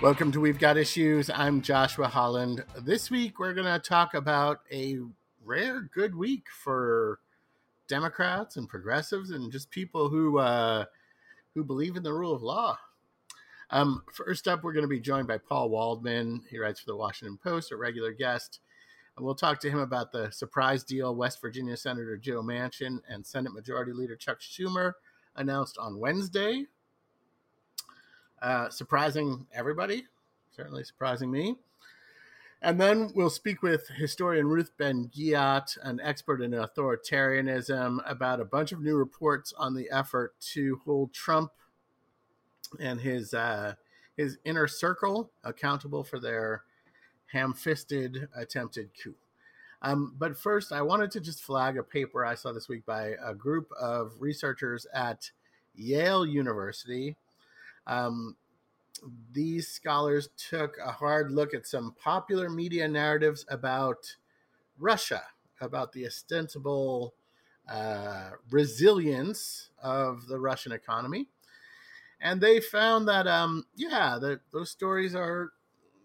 [0.00, 1.28] Welcome to We've Got Issues.
[1.28, 2.64] I'm Joshua Holland.
[2.82, 4.98] This week we're going to talk about a
[5.44, 7.18] rare good week for
[7.88, 10.84] Democrats and progressives and just people who uh,
[11.52, 12.78] who believe in the rule of law.
[13.70, 16.42] Um, first up, we're going to be joined by Paul Waldman.
[16.48, 18.60] He writes for the Washington Post, a regular guest.
[19.16, 23.26] And we'll talk to him about the surprise deal West Virginia Senator Joe Manchin and
[23.26, 24.92] Senate Majority Leader Chuck Schumer
[25.34, 26.66] announced on Wednesday
[28.42, 30.06] uh, surprising everybody,
[30.50, 31.56] certainly surprising me.
[32.60, 38.72] And then we'll speak with historian Ruth Ben-Ghiat, an expert in authoritarianism, about a bunch
[38.72, 41.52] of new reports on the effort to hold Trump
[42.80, 43.74] and his uh,
[44.16, 46.64] his inner circle accountable for their
[47.32, 49.14] ham-fisted attempted coup.
[49.80, 53.14] Um, but first, I wanted to just flag a paper I saw this week by
[53.24, 55.30] a group of researchers at
[55.76, 57.16] Yale University
[57.88, 58.36] um,
[59.32, 64.14] these scholars took a hard look at some popular media narratives about
[64.78, 65.22] Russia,
[65.60, 67.14] about the ostensible
[67.68, 71.28] uh, resilience of the Russian economy.
[72.20, 75.52] And they found that, um, yeah, that those stories are,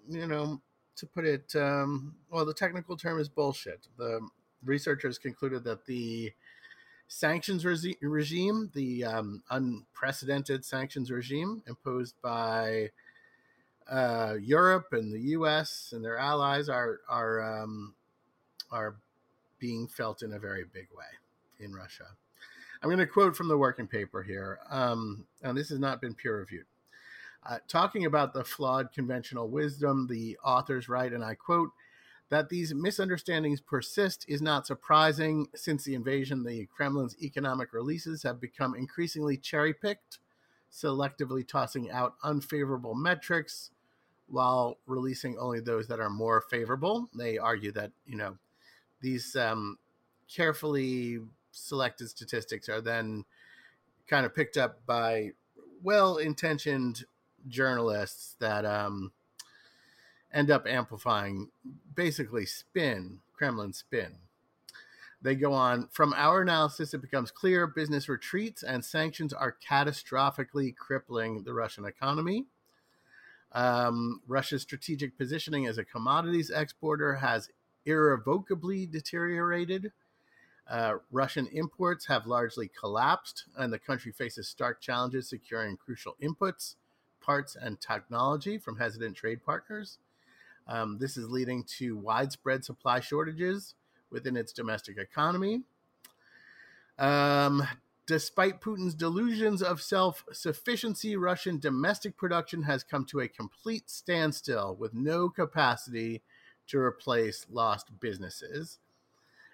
[0.08, 0.62] you know,
[0.96, 3.88] to put it, um, well, the technical term is bullshit.
[3.98, 4.20] The
[4.64, 6.32] researchers concluded that the
[7.08, 12.90] sanctions regi- regime, the um, unprecedented sanctions regime imposed by
[13.90, 15.92] uh, Europe and the U.S.
[15.94, 17.94] and their allies, are are um,
[18.72, 18.96] are
[19.60, 21.06] being felt in a very big way
[21.60, 22.06] in Russia.
[22.82, 26.14] I'm going to quote from the working paper here, um, and this has not been
[26.14, 26.66] peer reviewed.
[27.46, 31.70] Uh, talking about the flawed conventional wisdom, the authors write, and I quote,
[32.34, 36.44] that these misunderstandings persist is not surprising since the invasion.
[36.44, 40.18] The Kremlin's economic releases have become increasingly cherry picked,
[40.72, 43.70] selectively tossing out unfavorable metrics
[44.28, 47.08] while releasing only those that are more favorable.
[47.14, 48.36] They argue that, you know,
[49.00, 49.78] these um,
[50.28, 51.20] carefully
[51.52, 53.26] selected statistics are then
[54.08, 55.34] kind of picked up by
[55.84, 57.06] well intentioned
[57.48, 59.12] journalists that um,
[60.34, 61.50] end up amplifying
[61.96, 64.16] basically spin, Kremlin spin.
[65.22, 70.76] They go on from our analysis, it becomes clear business retreats and sanctions are catastrophically
[70.76, 72.46] crippling the Russian economy.
[73.54, 77.50] Um, Russia's strategic positioning as a commodities exporter has
[77.86, 79.92] irrevocably deteriorated.
[80.68, 86.76] Uh, Russian imports have largely collapsed, and the country faces stark challenges securing crucial inputs,
[87.22, 90.00] parts, and technology from hesitant trade partners.
[90.68, 93.76] Um, this is leading to widespread supply shortages
[94.10, 95.62] within its domestic economy.
[96.98, 97.68] Um,
[98.06, 104.76] despite Putin's delusions of self sufficiency, Russian domestic production has come to a complete standstill
[104.80, 106.22] with no capacity
[106.68, 108.80] to replace lost businesses.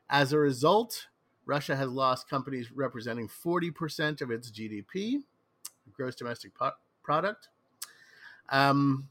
[0.10, 1.08] As a result,
[1.46, 5.24] Russia has lost companies representing 40% of its GDP,
[5.94, 6.52] gross domestic
[7.04, 7.50] product.
[8.50, 9.10] Um,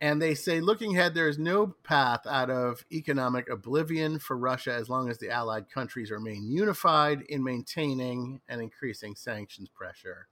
[0.00, 4.72] and they say, looking ahead, there is no path out of economic oblivion for Russia
[4.72, 10.28] as long as the allied countries remain unified in maintaining and increasing sanctions pressure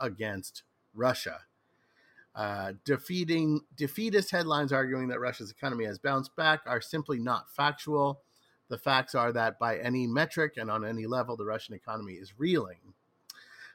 [0.00, 0.64] against
[0.94, 1.40] Russia.
[2.34, 8.22] Uh, defeating defeatist headlines arguing that Russia's economy has bounced back are simply not factual.
[8.68, 12.36] The facts are that by any metric and on any level, the Russian economy is
[12.36, 12.94] reeling.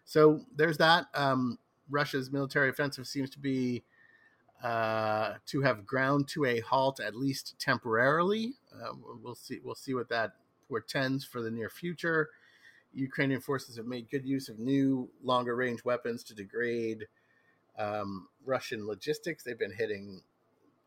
[0.03, 1.06] So there's that.
[1.13, 3.83] Um, Russia's military offensive seems to be
[4.64, 8.53] uh, to have ground to a halt at least temporarily.
[8.74, 8.94] Uh,
[9.24, 9.59] we'll see.
[9.64, 10.34] We'll see what that
[10.68, 12.30] portends for the near future.
[12.94, 17.06] Ukrainian forces have made good use of new, longer range weapons to degrade
[17.78, 19.44] um, Russian logistics.
[19.44, 20.22] They've been hitting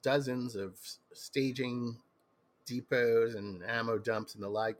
[0.02, 0.78] dozens of
[1.12, 1.96] staging
[2.66, 4.76] depots and ammo dumps and the like,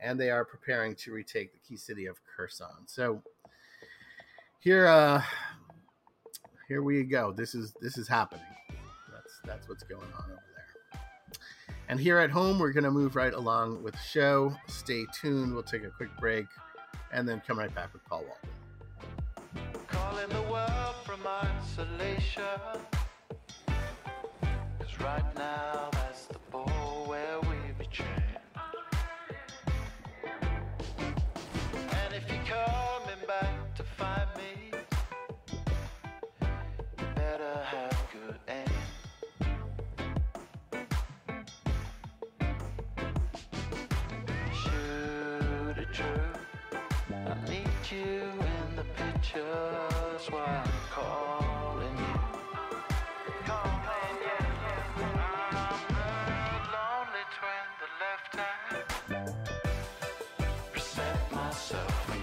[0.00, 2.86] and they are preparing to retake the key city of Kherson.
[2.86, 3.22] So
[4.58, 5.22] here, uh,
[6.68, 7.32] here we go.
[7.32, 8.44] This is this is happening.
[9.10, 11.00] That's that's what's going on over there.
[11.88, 14.54] And here at home, we're to move right along with the show.
[14.68, 15.54] Stay tuned.
[15.54, 16.46] We'll take a quick break
[17.12, 18.52] and then come right back with Paul Waldman.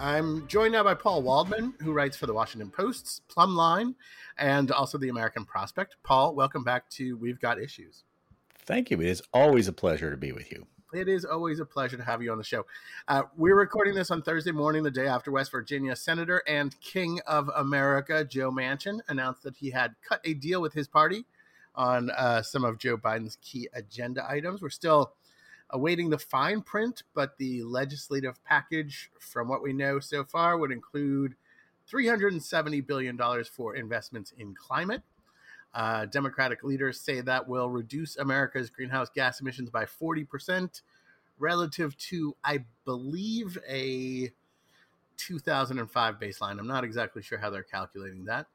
[0.00, 3.96] I'm joined now by Paul Waldman, who writes for the Washington Post's Plumb
[4.38, 5.96] and also the American Prospect.
[6.04, 8.04] Paul, welcome back to We've Got Issues.
[8.60, 9.00] Thank you.
[9.00, 10.68] It is always a pleasure to be with you.
[10.94, 12.64] It is always a pleasure to have you on the show.
[13.08, 17.18] Uh, we're recording this on Thursday morning, the day after West Virginia Senator and King
[17.26, 21.24] of America Joe Manchin announced that he had cut a deal with his party
[21.74, 24.62] on uh, some of Joe Biden's key agenda items.
[24.62, 25.14] We're still
[25.70, 30.72] awaiting the fine print, but the legislative package, from what we know so far, would
[30.72, 31.34] include
[31.90, 35.02] $370 billion for investments in climate.
[35.74, 40.82] Uh, Democratic leaders say that will reduce America's greenhouse gas emissions by 40%
[41.38, 44.30] relative to, I believe, a
[45.18, 46.58] 2005 baseline.
[46.58, 48.46] I'm not exactly sure how they're calculating that.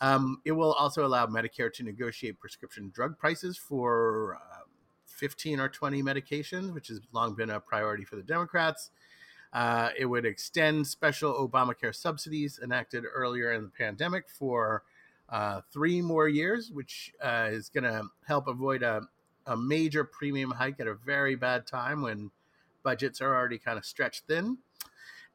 [0.00, 4.49] Um, it will also allow Medicare to negotiate prescription drug prices for uh,
[5.20, 8.90] 15 or 20 medications, which has long been a priority for the Democrats.
[9.52, 14.82] Uh, it would extend special Obamacare subsidies enacted earlier in the pandemic for
[15.28, 19.02] uh, three more years, which uh, is going to help avoid a,
[19.46, 22.30] a major premium hike at a very bad time when
[22.82, 24.56] budgets are already kind of stretched thin.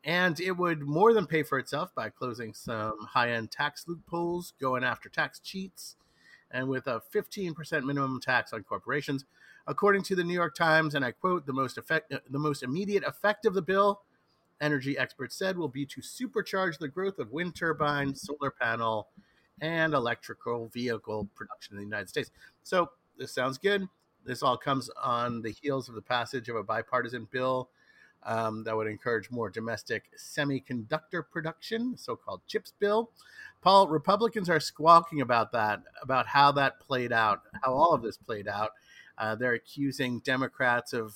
[0.03, 4.53] And it would more than pay for itself by closing some high end tax loopholes,
[4.59, 5.95] going after tax cheats,
[6.51, 9.25] and with a 15% minimum tax on corporations.
[9.67, 13.03] According to the New York Times, and I quote, the most effect, the most immediate
[13.03, 14.01] effect of the bill,
[14.61, 19.07] energy experts said, will be to supercharge the growth of wind turbine, solar panel,
[19.61, 22.31] and electrical vehicle production in the United States.
[22.63, 23.87] So this sounds good.
[24.25, 27.69] This all comes on the heels of the passage of a bipartisan bill
[28.23, 33.11] um, that would encourage more domestic semiconductor production, so-called CHIPS bill.
[33.61, 38.17] Paul, Republicans are squawking about that, about how that played out, how all of this
[38.17, 38.71] played out.
[39.17, 41.15] Uh, they're accusing Democrats of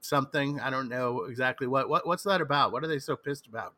[0.00, 0.60] something.
[0.60, 2.06] I don't know exactly what, what.
[2.06, 2.72] What's that about?
[2.72, 3.74] What are they so pissed about?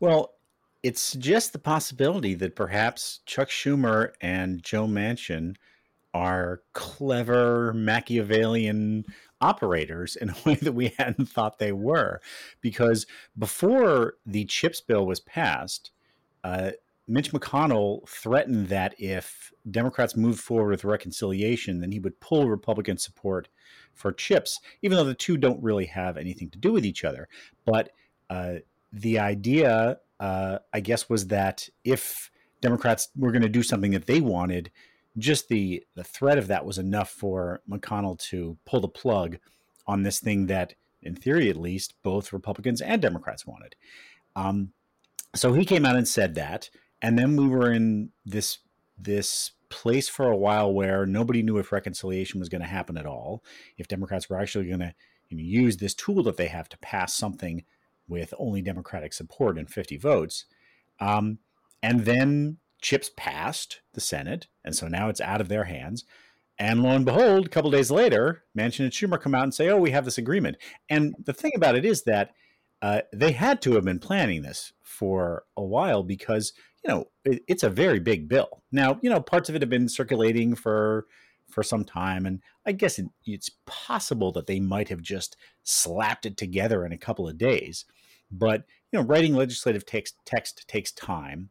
[0.00, 0.34] Well,
[0.82, 5.54] it suggests the possibility that perhaps Chuck Schumer and Joe Manchin
[6.12, 9.04] are clever Machiavellian
[9.40, 12.20] operators in a way that we hadn't thought they were.
[12.60, 13.06] Because
[13.38, 15.90] before the CHIPS bill was passed,
[16.44, 16.72] uh,
[17.08, 22.96] Mitch McConnell threatened that if Democrats moved forward with reconciliation, then he would pull Republican
[22.96, 23.48] support
[23.92, 27.28] for CHIPS, even though the two don't really have anything to do with each other.
[27.64, 27.90] But
[28.30, 28.56] uh,
[28.92, 34.06] the idea uh, I guess, was that if Democrats were going to do something that
[34.06, 34.70] they wanted,
[35.18, 39.38] just the the threat of that was enough for McConnell to pull the plug
[39.84, 43.74] on this thing that, in theory at least, both Republicans and Democrats wanted.
[44.36, 44.70] Um,
[45.34, 46.70] so he came out and said that,
[47.02, 48.58] and then we were in this
[48.96, 53.06] this place for a while where nobody knew if reconciliation was going to happen at
[53.06, 53.42] all,
[53.78, 54.94] if Democrats were actually going to
[55.28, 57.64] you know, use this tool that they have to pass something
[58.06, 60.44] with only Democratic support and 50 votes.
[61.00, 61.38] Um,
[61.82, 66.04] and then chips passed the Senate, and so now it's out of their hands.
[66.58, 69.68] And lo and behold, a couple days later, Manchin and Schumer come out and say,
[69.68, 72.32] "Oh, we have this agreement." And the thing about it is that
[72.82, 76.52] uh, they had to have been planning this for a while because
[76.84, 78.62] you know it, it's a very big bill.
[78.72, 81.06] Now, you know, parts of it have been circulating for
[81.48, 86.26] for some time, and I guess it, it's possible that they might have just slapped
[86.26, 87.84] it together in a couple of days.
[88.30, 91.50] But you know, writing legislative text text takes time,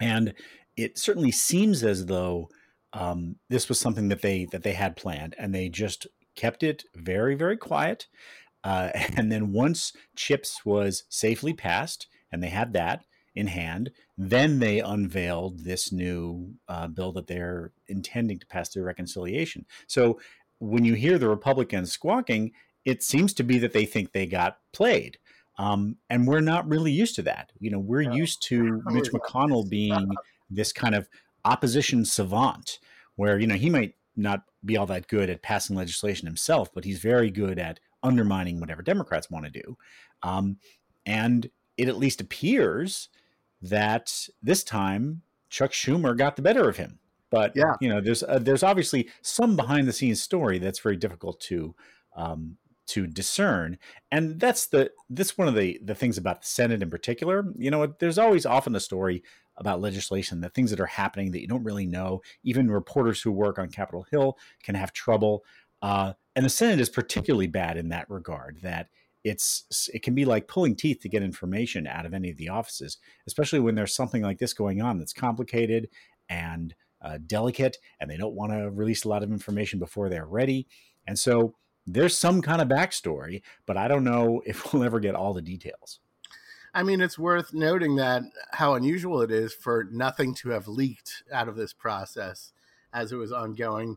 [0.00, 0.34] and
[0.76, 2.50] it certainly seems as though
[2.92, 6.84] um, this was something that they that they had planned, and they just kept it
[6.94, 8.06] very very quiet.
[8.62, 13.04] Uh, and then once Chips was safely passed, and they had that
[13.36, 18.82] in hand, then they unveiled this new uh, bill that they're intending to pass through
[18.82, 19.66] reconciliation.
[19.86, 20.18] So
[20.58, 22.52] when you hear the Republicans squawking,
[22.84, 25.18] it seems to be that they think they got played.
[25.58, 27.52] Um, and we're not really used to that.
[27.60, 30.10] You know, we're used to Mitch McConnell being
[30.50, 31.08] this kind of
[31.44, 32.78] opposition savant,
[33.16, 36.84] where you know he might not be all that good at passing legislation himself, but
[36.84, 39.76] he's very good at undermining whatever Democrats want to do.
[40.22, 40.56] Um,
[41.04, 43.08] and it at least appears
[43.62, 46.98] that this time Chuck Schumer got the better of him.
[47.30, 47.74] But yeah.
[47.80, 51.74] you know, there's uh, there's obviously some behind the scenes story that's very difficult to
[52.16, 53.78] um, to discern
[54.12, 57.70] and that's the this one of the the things about the senate in particular you
[57.70, 59.22] know there's always often a story
[59.56, 63.32] about legislation the things that are happening that you don't really know even reporters who
[63.32, 65.44] work on capitol hill can have trouble
[65.82, 68.88] uh, and the senate is particularly bad in that regard that
[69.26, 72.48] it's it can be like pulling teeth to get information out of any of the
[72.48, 75.88] offices especially when there's something like this going on that's complicated
[76.28, 80.26] and uh, delicate and they don't want to release a lot of information before they're
[80.26, 80.66] ready.
[81.06, 81.54] And so
[81.86, 85.42] there's some kind of backstory, but I don't know if we'll ever get all the
[85.42, 86.00] details.
[86.74, 91.22] I mean, it's worth noting that how unusual it is for nothing to have leaked
[91.32, 92.52] out of this process
[92.92, 93.96] as it was ongoing.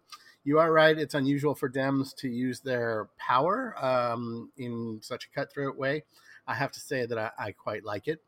[0.50, 5.30] You are right; it's unusual for Dems to use their power um, in such a
[5.30, 6.06] cutthroat way.
[6.48, 8.24] I have to say that I, I quite like it.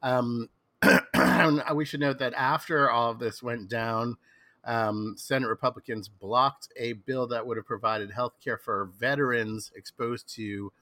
[0.00, 0.48] Um,
[1.74, 4.16] we should note that after all of this went down,
[4.64, 10.34] um, Senate Republicans blocked a bill that would have provided health care for veterans exposed
[10.36, 10.72] to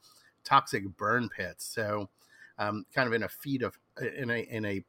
[0.45, 1.65] toxic burn pits.
[1.65, 2.07] So,
[2.57, 3.77] um, kind of in a feat of
[4.17, 4.85] in a in a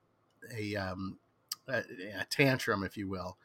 [0.56, 1.18] a, um,
[1.66, 1.78] a,
[2.20, 3.38] a tantrum, if you will,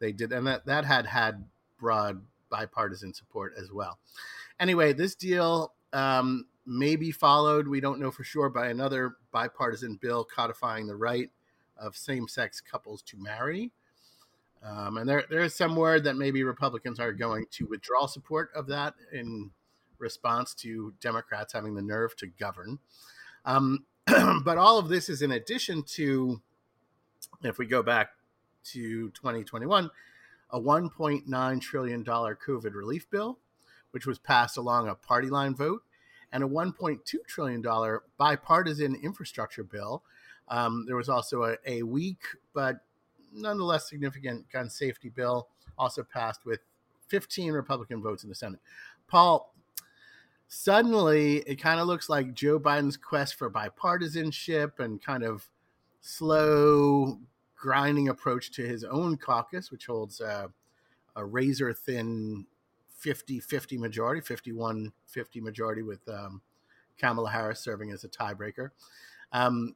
[0.00, 1.44] they did, and that that had had
[1.78, 2.20] broad
[2.50, 3.98] bipartisan support as well.
[4.60, 7.68] Anyway, this deal um, may be followed.
[7.68, 11.30] We don't know for sure by another bipartisan bill codifying the right
[11.76, 13.72] of same-sex couples to marry.
[14.62, 18.50] Um, and there, there is some word that maybe Republicans are going to withdraw support
[18.54, 19.50] of that in
[19.98, 22.78] response to Democrats having the nerve to govern.
[23.44, 26.40] Um, but all of this is in addition to,
[27.42, 28.10] if we go back
[28.64, 29.90] to 2021,
[30.50, 33.38] a $1.9 trillion COVID relief bill,
[33.90, 35.82] which was passed along a party line vote,
[36.32, 40.02] and a $1.2 trillion bipartisan infrastructure bill.
[40.48, 42.20] Um, there was also a, a weak
[42.54, 42.80] but
[43.32, 46.60] nonetheless significant gun safety bill, also passed with
[47.08, 48.60] 15 Republican votes in the Senate.
[49.06, 49.54] Paul,
[50.48, 55.48] suddenly it kind of looks like Joe Biden's quest for bipartisanship and kind of
[56.00, 57.18] slow,
[57.58, 60.50] grinding approach to his own caucus, which holds a,
[61.16, 62.46] a razor thin
[62.96, 66.40] 50 50 majority, 51 50 majority with um,
[66.98, 68.70] Kamala Harris serving as a tiebreaker.
[69.32, 69.74] Um,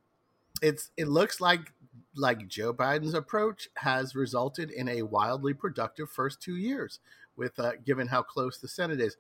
[0.60, 1.72] it's it looks like
[2.16, 7.00] like Joe Biden's approach has resulted in a wildly productive first two years,
[7.36, 9.16] with uh, given how close the Senate is.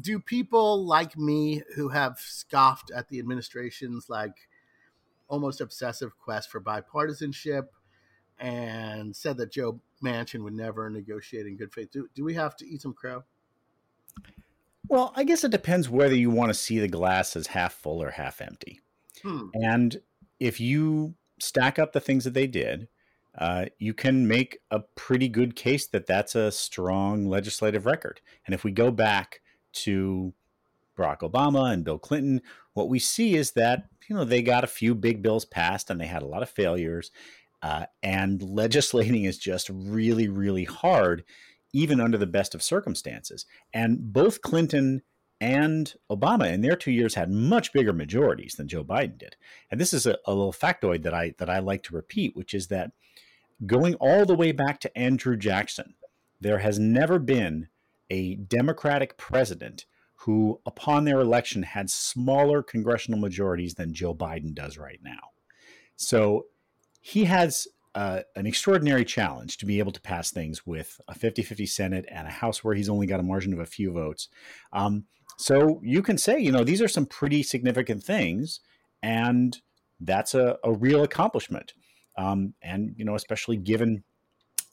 [0.00, 4.36] Do people like me who have scoffed at the administration's like
[5.28, 7.68] almost obsessive quest for bipartisanship
[8.38, 11.90] and said that Joe Manchin would never negotiate in good faith?
[11.90, 13.24] Do, do we have to eat some crow?
[14.88, 18.02] Well, I guess it depends whether you want to see the glass as half full
[18.02, 18.80] or half empty.
[19.22, 19.48] Hmm.
[19.54, 20.00] And
[20.40, 22.88] if you stack up the things that they did,
[23.36, 28.20] uh, you can make a pretty good case that that's a strong legislative record.
[28.46, 29.40] And if we go back
[29.72, 30.32] to
[30.96, 32.40] Barack Obama and Bill Clinton,
[32.72, 36.00] what we see is that you know they got a few big bills passed and
[36.00, 37.10] they had a lot of failures.
[37.62, 41.24] Uh, and legislating is just really, really hard,
[41.72, 43.46] even under the best of circumstances.
[43.72, 45.02] And both Clinton
[45.40, 49.36] and Obama in their two years had much bigger majorities than Joe Biden did.
[49.70, 52.54] And this is a, a, little factoid that I that I like to repeat, which
[52.54, 52.92] is that
[53.64, 55.94] going all the way back to Andrew Jackson,
[56.40, 57.68] there has never been
[58.10, 59.86] a Democratic president
[60.22, 65.30] who, upon their election, had smaller congressional majorities than Joe Biden does right now.
[65.94, 66.46] So
[67.08, 71.42] he has uh, an extraordinary challenge to be able to pass things with a 50
[71.42, 74.28] 50 Senate and a House where he's only got a margin of a few votes.
[74.74, 75.04] Um,
[75.38, 78.60] so you can say, you know, these are some pretty significant things,
[79.02, 79.58] and
[79.98, 81.72] that's a, a real accomplishment.
[82.18, 84.04] Um, and, you know, especially given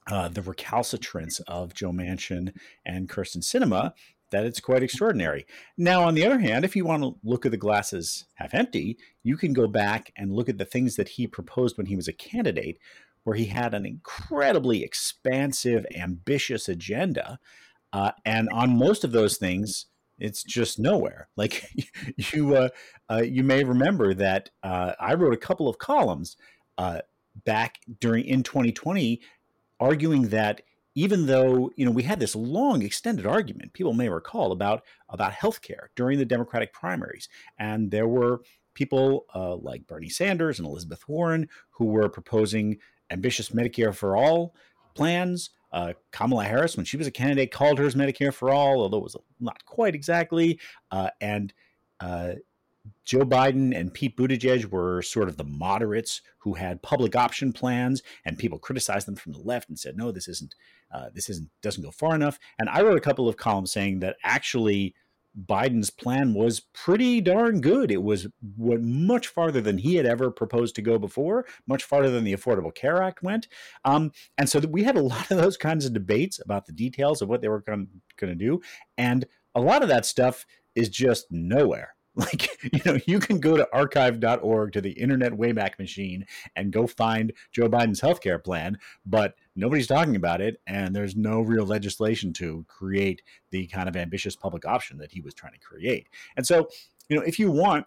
[0.08, 2.54] uh, the recalcitrance of Joe Manchin
[2.86, 3.94] and Kyrsten Sinema,
[4.32, 5.46] that it's quite extraordinary.
[5.77, 8.98] Now, on the other hand, if you want to look at the glasses half empty,
[9.24, 12.08] you can go back and look at the things that he proposed when he was
[12.08, 12.79] a candidate,
[13.24, 17.39] where he had an incredibly expansive, ambitious agenda.
[17.94, 19.86] Uh, and on most of those things,
[20.20, 21.27] it's just nowhere.
[21.38, 21.70] Like
[22.34, 22.70] you, uh,
[23.10, 26.38] uh, you may remember that uh, I wrote a couple of columns
[26.77, 27.01] uh,
[27.44, 29.22] back during in 2020,
[29.79, 30.62] arguing that
[30.95, 35.33] even though you know we had this long extended argument, people may recall about about
[35.33, 38.41] healthcare during the Democratic primaries, and there were
[38.73, 42.77] people uh, like Bernie Sanders and Elizabeth Warren who were proposing
[43.11, 44.55] ambitious Medicare for all
[44.95, 45.51] plans.
[45.71, 49.03] Uh, Kamala Harris, when she was a candidate, called hers Medicare for All, although it
[49.03, 50.59] was not quite exactly.
[50.89, 51.53] Uh, and
[51.99, 52.33] uh,
[53.04, 58.01] Joe Biden and Pete Buttigieg were sort of the moderates who had public option plans,
[58.25, 60.56] and people criticized them from the left and said, "No, this isn't.
[60.92, 64.00] Uh, this isn't doesn't go far enough." And I wrote a couple of columns saying
[64.00, 64.96] that actually
[65.38, 67.92] Biden's plan was pretty darn good.
[67.92, 68.27] It was
[68.58, 72.34] went much farther than he had ever proposed to go before, much farther than the
[72.34, 73.48] Affordable Care Act went.
[73.84, 77.22] Um, and so we had a lot of those kinds of debates about the details
[77.22, 77.89] of what they were going
[78.22, 78.62] to do.
[78.98, 81.94] And a lot of that stuff is just nowhere.
[82.25, 86.88] Like, you know, you can go to archive.org to the Internet Wayback Machine and go
[86.88, 90.62] find Joe Biden's healthcare plan, but nobody's talking about it.
[90.65, 95.19] And there's no real legislation to create the kind of ambitious public option that he
[95.19, 96.07] was trying to create.
[96.38, 96.69] And so,
[97.10, 97.86] you know, if you want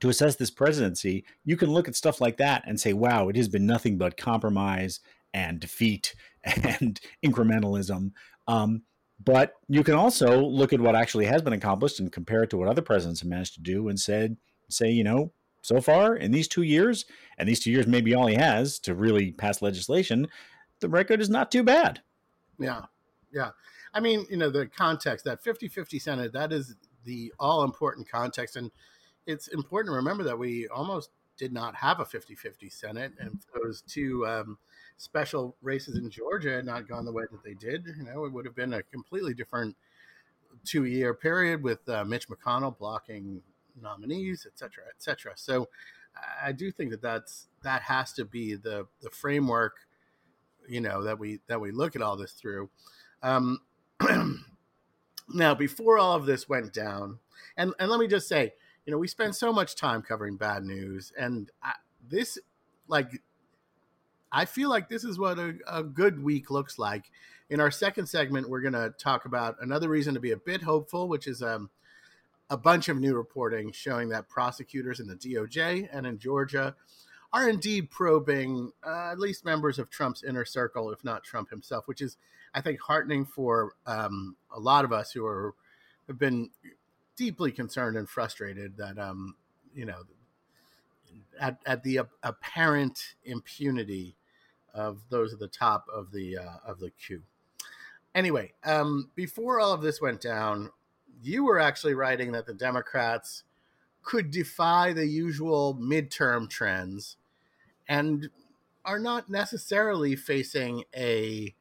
[0.00, 3.36] to assess this presidency, you can look at stuff like that and say, wow, it
[3.36, 5.00] has been nothing but compromise
[5.34, 8.12] and defeat and incrementalism.
[8.48, 8.82] Um,
[9.24, 12.56] but you can also look at what actually has been accomplished and compare it to
[12.56, 14.36] what other presidents have managed to do and said,
[14.68, 17.04] say, you know, so far in these two years,
[17.38, 20.28] and these two years may be all he has to really pass legislation,
[20.80, 22.00] the record is not too bad.
[22.58, 22.82] Yeah.
[23.32, 23.50] Yeah.
[23.94, 26.74] I mean, you know, the context, that 50 50 Senate, that is
[27.04, 28.56] the all important context.
[28.56, 28.70] And
[29.26, 33.12] it's important to remember that we almost did not have a 50 50 Senate.
[33.20, 34.58] And those two um,
[35.02, 38.32] special races in Georgia had not gone the way that they did, you know, it
[38.32, 39.74] would have been a completely different
[40.64, 43.42] two year period with uh, Mitch McConnell blocking
[43.82, 45.32] nominees, et cetera, et cetera.
[45.34, 45.68] So
[46.40, 49.74] I do think that that's that has to be the the framework,
[50.68, 52.70] you know, that we that we look at all this through.
[53.24, 53.58] Um,
[55.34, 57.18] now, before all of this went down,
[57.56, 58.52] and and let me just say,
[58.86, 61.72] you know, we spend so much time covering bad news, and I,
[62.08, 62.38] this,
[62.86, 63.20] like,
[64.32, 67.10] I feel like this is what a, a good week looks like.
[67.50, 70.62] In our second segment, we're going to talk about another reason to be a bit
[70.62, 71.68] hopeful, which is um,
[72.48, 76.74] a bunch of new reporting showing that prosecutors in the DOJ and in Georgia
[77.32, 81.86] are indeed probing uh, at least members of Trump's inner circle, if not Trump himself,
[81.86, 82.16] which is,
[82.54, 85.54] I think, heartening for um, a lot of us who are
[86.08, 86.50] have been
[87.16, 89.36] deeply concerned and frustrated that um,
[89.74, 90.02] you know
[91.40, 94.14] at, at the apparent impunity
[94.74, 97.22] of those at the top of the uh, of the queue.
[98.14, 100.70] Anyway, um, before all of this went down,
[101.22, 103.44] you were actually writing that the Democrats
[104.02, 107.16] could defy the usual midterm trends
[107.88, 108.28] and
[108.84, 111.54] are not necessarily facing a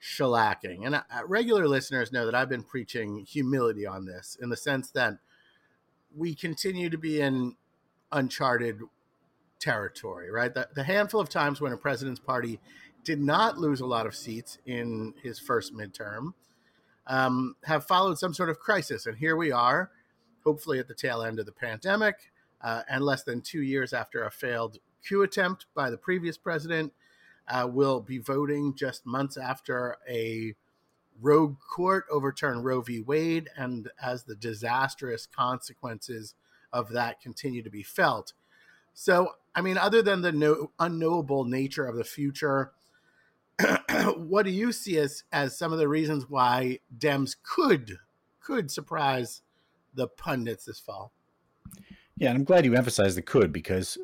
[0.00, 0.84] shellacking.
[0.86, 4.90] And uh, regular listeners know that I've been preaching humility on this in the sense
[4.90, 5.18] that
[6.14, 7.56] we continue to be in
[8.12, 8.80] uncharted
[9.60, 10.52] territory, right?
[10.52, 12.60] The, the handful of times when a president's party
[13.04, 16.34] did not lose a lot of seats in his first midterm
[17.06, 19.06] um, have followed some sort of crisis.
[19.06, 19.90] And here we are,
[20.44, 24.24] hopefully at the tail end of the pandemic, uh, and less than two years after
[24.24, 26.92] a failed coup attempt by the previous president
[27.48, 30.54] uh, will be voting just months after a
[31.20, 33.00] rogue court overturned Roe v.
[33.00, 36.34] Wade, and as the disastrous consequences
[36.72, 38.32] of that continue to be felt.
[38.98, 42.72] So, I mean, other than the no, unknowable nature of the future,
[44.16, 47.98] what do you see as as some of the reasons why Dems could
[48.40, 49.42] could surprise
[49.94, 51.12] the pundits this fall?
[52.16, 53.98] Yeah, and I'm glad you emphasized the could because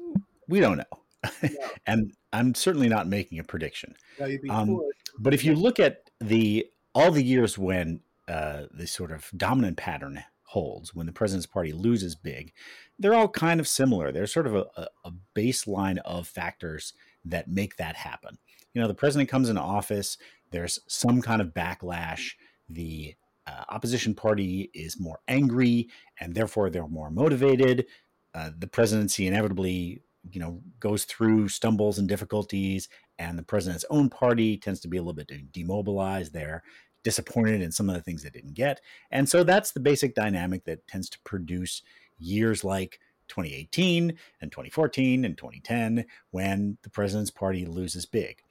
[0.46, 1.30] we don't know.
[1.86, 3.96] and I'm certainly not making a prediction.
[4.20, 4.78] No, um,
[5.18, 9.78] but if you look at the all the years when uh, the sort of dominant
[9.78, 12.52] pattern holds, when the president's party loses big,
[12.98, 14.12] they're all kind of similar.
[14.12, 16.92] There's sort of a, a baseline of factors
[17.24, 18.38] that make that happen.
[18.74, 20.18] You know, the president comes into office,
[20.50, 22.32] there's some kind of backlash.
[22.68, 23.14] The
[23.46, 25.88] uh, opposition party is more angry,
[26.20, 27.86] and therefore they're more motivated.
[28.34, 32.88] Uh, the presidency inevitably you know goes through stumbles and difficulties
[33.18, 36.62] and the president's own party tends to be a little bit demobilized they're
[37.02, 40.64] disappointed in some of the things they didn't get and so that's the basic dynamic
[40.64, 41.82] that tends to produce
[42.18, 48.42] years like 2018 and 2014 and 2010 when the president's party loses big.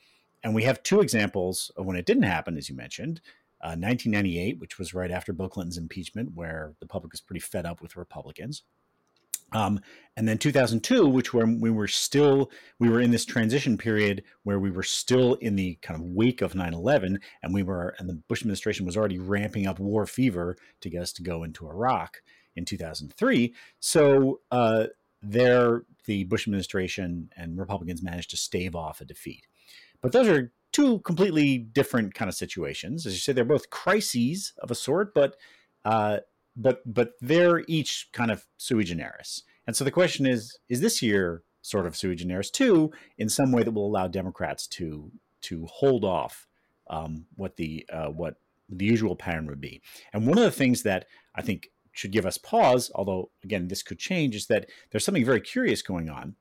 [0.43, 3.21] And we have two examples of when it didn't happen as you mentioned
[3.61, 7.63] uh, 1998 which was right after bill clinton's impeachment where the public was pretty fed
[7.63, 8.63] up with republicans
[9.51, 9.79] um,
[10.17, 14.59] and then 2002, which where we were still we were in this transition period where
[14.59, 18.21] we were still in the kind of wake of 9/11, and we were and the
[18.27, 22.21] Bush administration was already ramping up war fever to get us to go into Iraq
[22.55, 23.53] in 2003.
[23.79, 24.87] So uh,
[25.21, 29.47] there, the Bush administration and Republicans managed to stave off a defeat.
[30.01, 33.05] But those are two completely different kind of situations.
[33.05, 35.35] As you say, they're both crises of a sort, but
[35.85, 36.19] uh,
[36.55, 39.43] but but they're each kind of sui generis.
[39.67, 43.51] And so the question is: Is this year sort of sui generis too, in some
[43.51, 45.11] way that will allow Democrats to
[45.41, 46.47] to hold off
[46.89, 48.35] um, what the uh, what
[48.69, 49.81] the usual pattern would be?
[50.13, 53.83] And one of the things that I think should give us pause, although again this
[53.83, 56.35] could change, is that there's something very curious going on.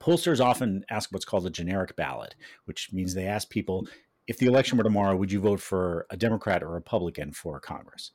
[0.00, 3.86] Pollsters often ask what's called a generic ballot, which means they ask people
[4.26, 7.60] if the election were tomorrow, would you vote for a Democrat or a Republican for
[7.60, 8.12] Congress?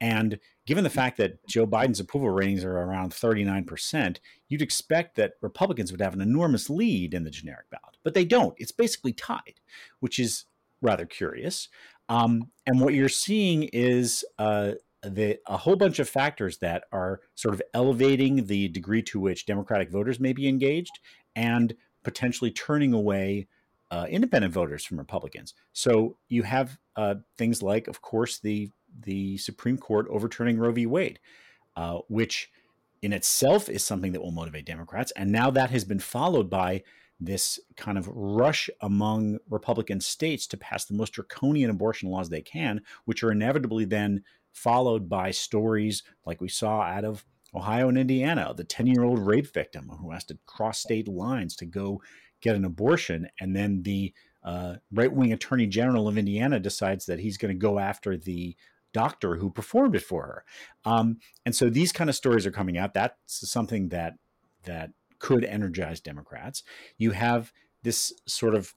[0.00, 0.38] And
[0.70, 5.90] given the fact that Joe Biden's approval ratings are around 39%, you'd expect that Republicans
[5.90, 7.96] would have an enormous lead in the generic ballot.
[8.04, 8.54] But they don't.
[8.56, 9.58] It's basically tied,
[9.98, 10.44] which is
[10.80, 11.68] rather curious.
[12.08, 17.18] Um, and what you're seeing is uh, the, a whole bunch of factors that are
[17.34, 21.00] sort of elevating the degree to which Democratic voters may be engaged
[21.34, 23.48] and potentially turning away
[23.90, 25.52] uh, independent voters from Republicans.
[25.72, 30.86] So you have uh, things like, of course, the the Supreme Court overturning Roe v.
[30.86, 31.18] Wade,
[31.76, 32.50] uh, which
[33.02, 35.12] in itself is something that will motivate Democrats.
[35.12, 36.82] And now that has been followed by
[37.18, 42.40] this kind of rush among Republican states to pass the most draconian abortion laws they
[42.40, 44.22] can, which are inevitably then
[44.52, 47.24] followed by stories like we saw out of
[47.54, 51.56] Ohio and Indiana, the 10 year old rape victim who has to cross state lines
[51.56, 52.00] to go
[52.40, 53.28] get an abortion.
[53.40, 57.58] And then the uh, right wing attorney general of Indiana decides that he's going to
[57.58, 58.56] go after the
[58.92, 60.44] doctor who performed it for her.
[60.84, 62.94] Um, and so these kind of stories are coming out.
[62.94, 64.14] That's something that
[64.64, 66.62] that could energize Democrats.
[66.98, 68.74] You have this sort of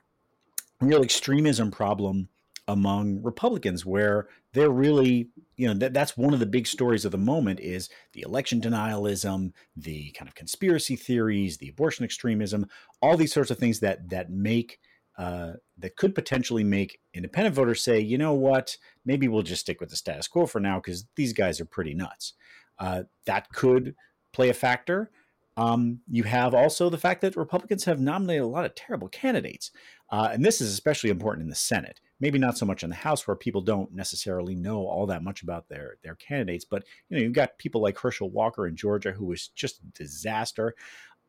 [0.79, 2.29] real extremism problem
[2.67, 7.11] among Republicans where they're really, you know, that, that's one of the big stories of
[7.11, 12.65] the moment is the election denialism, the kind of conspiracy theories, the abortion extremism,
[13.01, 14.79] all these sorts of things that that make
[15.17, 19.79] uh, that could potentially make independent voters say, you know what, maybe we'll just stick
[19.79, 22.33] with the status quo for now because these guys are pretty nuts.
[22.79, 23.95] Uh, that could
[24.31, 25.11] play a factor.
[25.55, 29.69] Um, you have also the fact that Republicans have nominated a lot of terrible candidates.
[30.09, 31.99] Uh, and this is especially important in the Senate.
[32.19, 35.43] Maybe not so much in the House, where people don't necessarily know all that much
[35.43, 36.65] about their their candidates.
[36.65, 39.85] But you know, you've got people like Herschel Walker in Georgia, who was just a
[39.93, 40.73] disaster.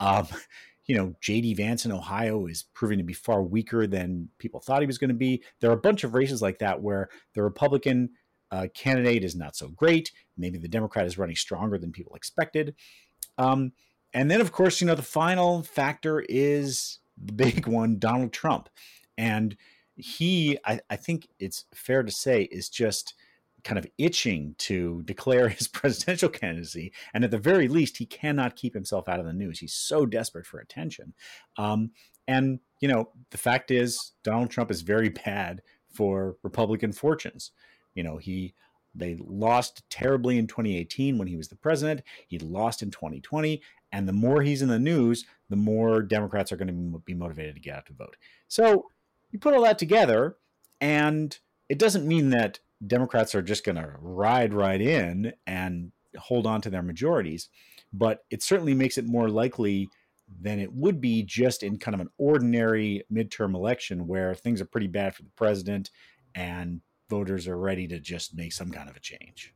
[0.00, 0.28] Um,
[0.86, 4.82] you know, JD Vance in Ohio is proving to be far weaker than people thought
[4.82, 5.42] he was going to be.
[5.60, 8.10] There are a bunch of races like that where the Republican
[8.50, 10.12] uh, candidate is not so great.
[10.36, 12.74] Maybe the Democrat is running stronger than people expected.
[13.38, 13.72] Um,
[14.12, 18.68] and then, of course, you know, the final factor is the big one Donald Trump.
[19.16, 19.56] And
[19.96, 23.14] he, I, I think it's fair to say, is just
[23.64, 26.92] kind of itching to declare his presidential candidacy.
[27.12, 29.58] And at the very least, he cannot keep himself out of the news.
[29.58, 31.14] He's so desperate for attention.
[31.56, 31.90] Um,
[32.28, 37.50] and, you know, the fact is, Donald Trump is very bad for Republican fortunes.
[37.94, 38.54] You know, he
[38.94, 42.02] they lost terribly in 2018 when he was the president.
[42.28, 43.60] He lost in 2020.
[43.90, 47.56] And the more he's in the news, the more Democrats are going to be motivated
[47.56, 48.16] to get out to vote.
[48.46, 48.86] So
[49.30, 50.36] you put all that together,
[50.80, 51.36] and
[51.68, 56.60] it doesn't mean that Democrats are just going to ride right in and hold on
[56.62, 57.48] to their majorities.
[57.92, 59.88] But it certainly makes it more likely
[60.40, 64.66] than it would be just in kind of an ordinary midterm election where things are
[64.66, 65.90] pretty bad for the president
[66.34, 69.54] and voters are ready to just make some kind of a change.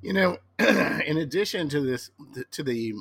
[0.00, 2.10] You know, in addition to this,
[2.52, 2.94] to the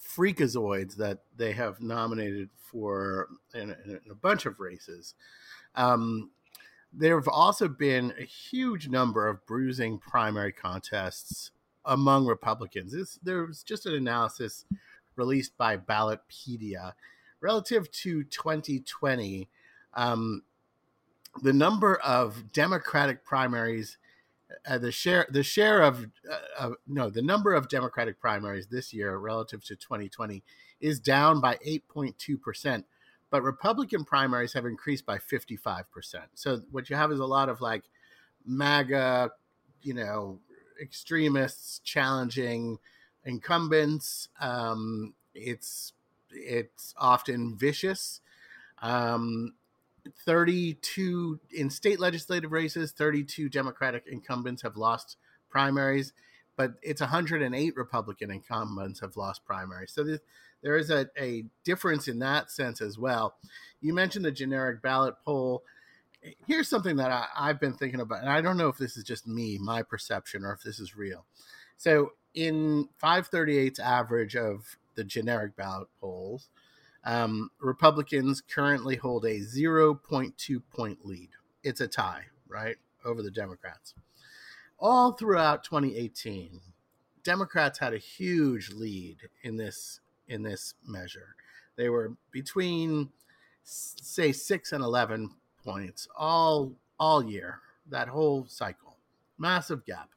[0.00, 5.14] freakazoids that they have nominated for in in a bunch of races,
[5.74, 6.30] um,
[6.92, 11.50] there have also been a huge number of bruising primary contests
[11.84, 12.92] among Republicans.
[12.92, 14.64] This, there was just an analysis
[15.16, 16.92] released by Ballotpedia
[17.40, 19.48] relative to 2020.
[19.94, 20.42] Um,
[21.42, 23.96] the number of Democratic primaries,
[24.66, 26.06] uh, the share, the share of,
[26.58, 30.42] uh, no, the number of Democratic primaries this year relative to 2020
[30.80, 32.84] is down by 8.2 percent
[33.32, 35.84] but Republican primaries have increased by 55%.
[36.34, 37.84] So what you have is a lot of like
[38.44, 39.30] MAGA,
[39.80, 40.38] you know,
[40.80, 42.78] extremists challenging
[43.24, 44.28] incumbents.
[44.38, 45.94] Um, it's
[46.30, 48.20] it's often vicious.
[48.82, 49.54] Um,
[50.26, 55.16] 32 in state legislative races, 32 Democratic incumbents have lost
[55.48, 56.12] primaries,
[56.56, 59.92] but it's 108 Republican incumbents have lost primaries.
[59.92, 60.20] So this,
[60.62, 63.34] there is a, a difference in that sense as well.
[63.80, 65.64] You mentioned the generic ballot poll.
[66.46, 69.04] Here's something that I, I've been thinking about, and I don't know if this is
[69.04, 71.26] just me, my perception, or if this is real.
[71.76, 76.48] So, in 538's average of the generic ballot polls,
[77.04, 81.30] um, Republicans currently hold a 0.2 point lead.
[81.64, 83.94] It's a tie, right, over the Democrats.
[84.78, 86.60] All throughout 2018,
[87.24, 90.00] Democrats had a huge lead in this
[90.32, 91.36] in this measure.
[91.76, 93.10] They were between
[93.64, 95.30] say 6 and 11
[95.64, 98.96] points all all year, that whole cycle.
[99.38, 100.10] Massive gap.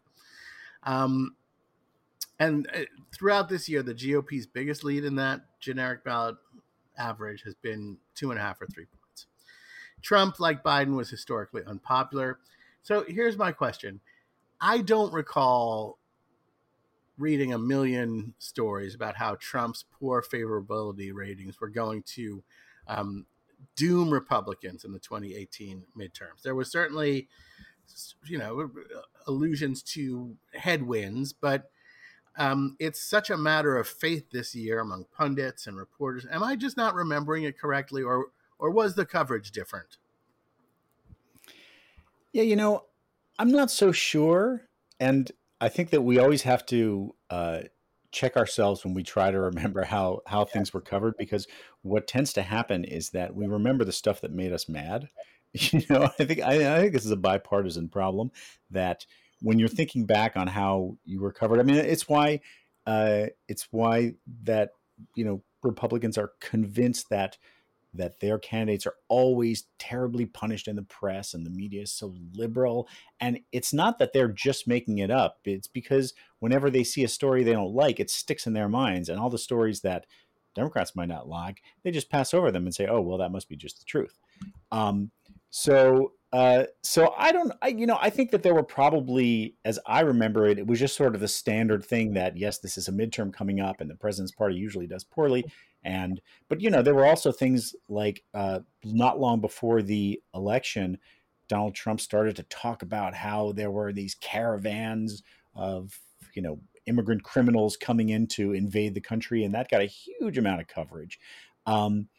[0.83, 1.35] Um,
[2.39, 6.35] and uh, throughout this year, the GOP's biggest lead in that generic ballot
[6.97, 9.25] average has been two and a half or three points.
[10.01, 12.39] Trump, like Biden, was historically unpopular.
[12.83, 13.99] So here's my question
[14.61, 15.97] I don't recall
[17.17, 22.43] reading a million stories about how Trump's poor favorability ratings were going to
[22.87, 23.25] um,
[23.75, 26.41] doom Republicans in the 2018 midterms.
[26.43, 27.27] There was certainly,
[28.25, 28.69] you know,
[29.27, 31.69] allusions to headwinds, but
[32.37, 36.25] um, it's such a matter of faith this year among pundits and reporters.
[36.29, 38.27] Am I just not remembering it correctly, or
[38.59, 39.97] or was the coverage different?
[42.33, 42.83] Yeah, you know,
[43.39, 44.67] I'm not so sure,
[44.99, 47.59] and I think that we always have to uh,
[48.11, 50.53] check ourselves when we try to remember how how yeah.
[50.53, 51.47] things were covered because
[51.81, 55.09] what tends to happen is that we remember the stuff that made us mad.
[55.71, 58.29] You know, I think I, I think this is a bipartisan problem
[58.71, 59.05] that
[59.39, 62.41] when you're thinking back on how you were covered, I mean, it's why
[62.85, 64.71] uh, it's why that
[65.15, 67.37] you know Republicans are convinced that
[67.97, 72.13] that their candidates are always terribly punished in the press and the media is so
[72.33, 72.87] liberal.
[73.19, 77.09] And it's not that they're just making it up, it's because whenever they see a
[77.09, 79.09] story they don't like, it sticks in their minds.
[79.09, 80.05] And all the stories that
[80.55, 83.49] Democrats might not like, they just pass over them and say, oh, well, that must
[83.49, 84.19] be just the truth.
[84.71, 85.11] Um,
[85.49, 89.79] so uh, so I don't, I, you know, I think that there were probably, as
[89.85, 92.89] I remember it, it was just sort of the standard thing that yes, this is
[92.89, 95.45] a midterm coming up, and the president's party usually does poorly,
[95.85, 96.19] and
[96.49, 100.97] but you know there were also things like uh, not long before the election,
[101.47, 105.23] Donald Trump started to talk about how there were these caravans
[105.55, 105.97] of
[106.33, 110.37] you know immigrant criminals coming in to invade the country, and that got a huge
[110.37, 111.19] amount of coverage,
[111.65, 112.09] um,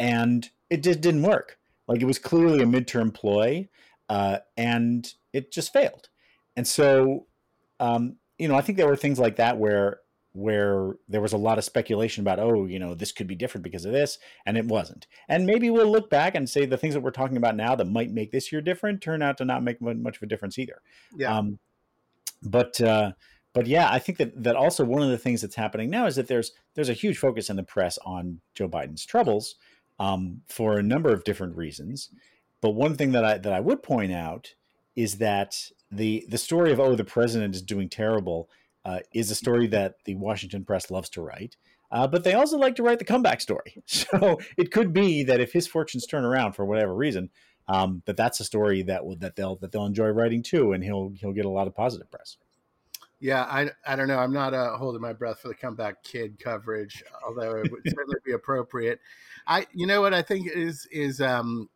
[0.00, 1.58] and it just didn't work
[1.90, 3.68] like it was clearly a midterm ploy,
[4.08, 6.08] uh, and it just failed.
[6.56, 7.26] And so,
[7.80, 9.98] um, you know, I think there were things like that where
[10.32, 13.64] where there was a lot of speculation about, oh, you know, this could be different
[13.64, 15.06] because of this, and it wasn't.
[15.28, 17.86] And maybe we'll look back and say the things that we're talking about now that
[17.86, 20.82] might make this year different turn out to not make much of a difference either.
[21.16, 21.36] Yeah.
[21.36, 21.58] Um,
[22.42, 23.12] but uh,
[23.52, 26.16] but yeah, I think that that also one of the things that's happening now is
[26.16, 29.56] that there's there's a huge focus in the press on Joe Biden's troubles,
[29.98, 32.10] um, for a number of different reasons.
[32.60, 34.54] But one thing that I that I would point out
[34.94, 38.48] is that the the story of oh the president is doing terrible
[38.84, 41.56] uh, is a story that the Washington press loves to write.
[41.92, 43.82] Uh, but they also like to write the comeback story.
[43.86, 47.30] So it could be that if his fortunes turn around for whatever reason,
[47.68, 50.82] um, that that's a story that will that they'll that they'll enjoy writing too, and
[50.82, 52.36] he'll he'll get a lot of positive press.
[53.20, 54.18] Yeah, I, I don't know.
[54.18, 58.18] I'm not uh, holding my breath for the comeback kid coverage, although it would certainly
[58.24, 58.98] be appropriate.
[59.46, 61.68] I, you know, what I think is is um,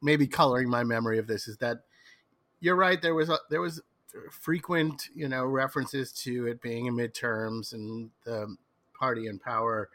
[0.00, 1.78] maybe coloring my memory of this is that
[2.60, 3.02] you're right.
[3.02, 3.82] There was a, there was
[4.30, 8.56] frequent, you know, references to it being in midterms and the
[8.98, 9.88] party in power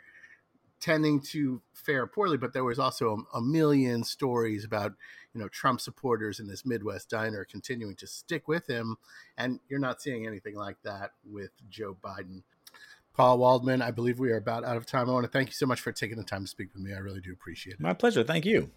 [0.79, 4.93] tending to fare poorly, but there was also a, a million stories about
[5.33, 8.97] you know Trump supporters in this Midwest diner continuing to stick with him,
[9.37, 12.43] and you're not seeing anything like that with Joe Biden.
[13.13, 15.09] Paul Waldman, I believe we are about out of time.
[15.09, 16.93] I want to thank you so much for taking the time to speak with me.
[16.93, 17.79] I really do appreciate it.
[17.79, 18.23] My pleasure.
[18.23, 18.69] Thank you.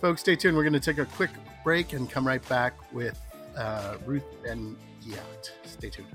[0.00, 0.56] Folks, stay tuned.
[0.56, 1.30] We're going to take a quick
[1.64, 3.20] break and come right back with
[3.56, 5.50] uh, Ruth Ben Ghiat.
[5.64, 6.08] Stay tuned.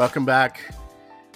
[0.00, 0.62] Welcome back.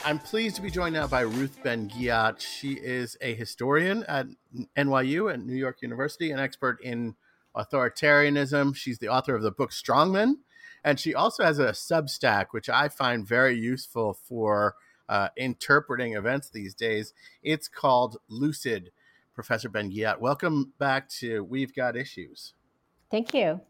[0.07, 2.40] I'm pleased to be joined now by Ruth Ben Ghiat.
[2.40, 4.27] She is a historian at
[4.74, 7.14] NYU at New York University, an expert in
[7.55, 8.74] authoritarianism.
[8.74, 10.37] She's the author of the book Strongmen,
[10.83, 14.77] and she also has a Substack, which I find very useful for
[15.11, 17.12] uh, interpreting events these days.
[17.42, 18.92] It's called Lucid.
[19.35, 22.55] Professor Ben Ghiat, welcome back to We've Got Issues.
[23.11, 23.61] Thank you.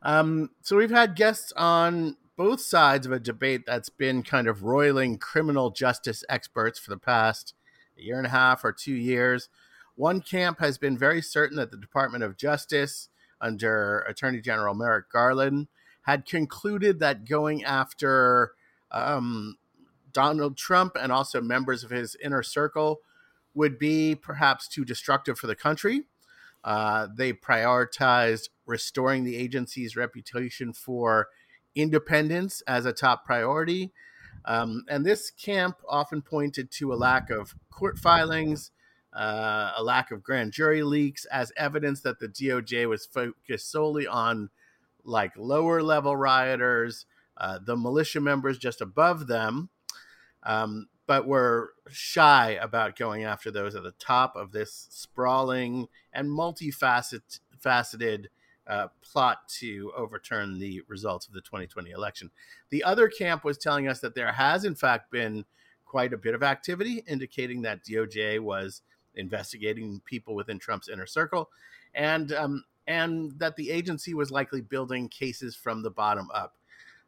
[0.00, 4.64] Um, so we've had guests on both sides of a debate that's been kind of
[4.64, 7.54] roiling criminal justice experts for the past
[7.96, 9.48] year and a half or two years
[9.94, 15.08] One camp has been very certain that the Department of Justice, under Attorney General Merrick
[15.08, 15.68] Garland,
[16.02, 18.54] had concluded that going after
[18.90, 19.56] um,
[20.12, 23.02] Donald Trump and also members of his inner circle
[23.54, 26.06] would be perhaps too destructive for the country.
[26.64, 31.28] Uh, they prioritized restoring the agency's reputation for
[31.74, 33.92] independence as a top priority.
[34.44, 38.70] Um, and this camp often pointed to a lack of court filings,
[39.12, 44.06] uh, a lack of grand jury leaks as evidence that the DOJ was focused solely
[44.06, 44.50] on
[45.04, 47.06] like lower level rioters,
[47.36, 49.68] uh, the militia members just above them,
[50.44, 56.28] um, but were shy about going after those at the top of this sprawling and
[56.28, 58.28] multifaceted faceted,
[58.66, 62.30] uh, plot to overturn the results of the 2020 election.
[62.70, 65.44] The other camp was telling us that there has, in fact, been
[65.84, 68.82] quite a bit of activity indicating that DOJ was
[69.14, 71.50] investigating people within Trump's inner circle,
[71.94, 76.54] and um, and that the agency was likely building cases from the bottom up.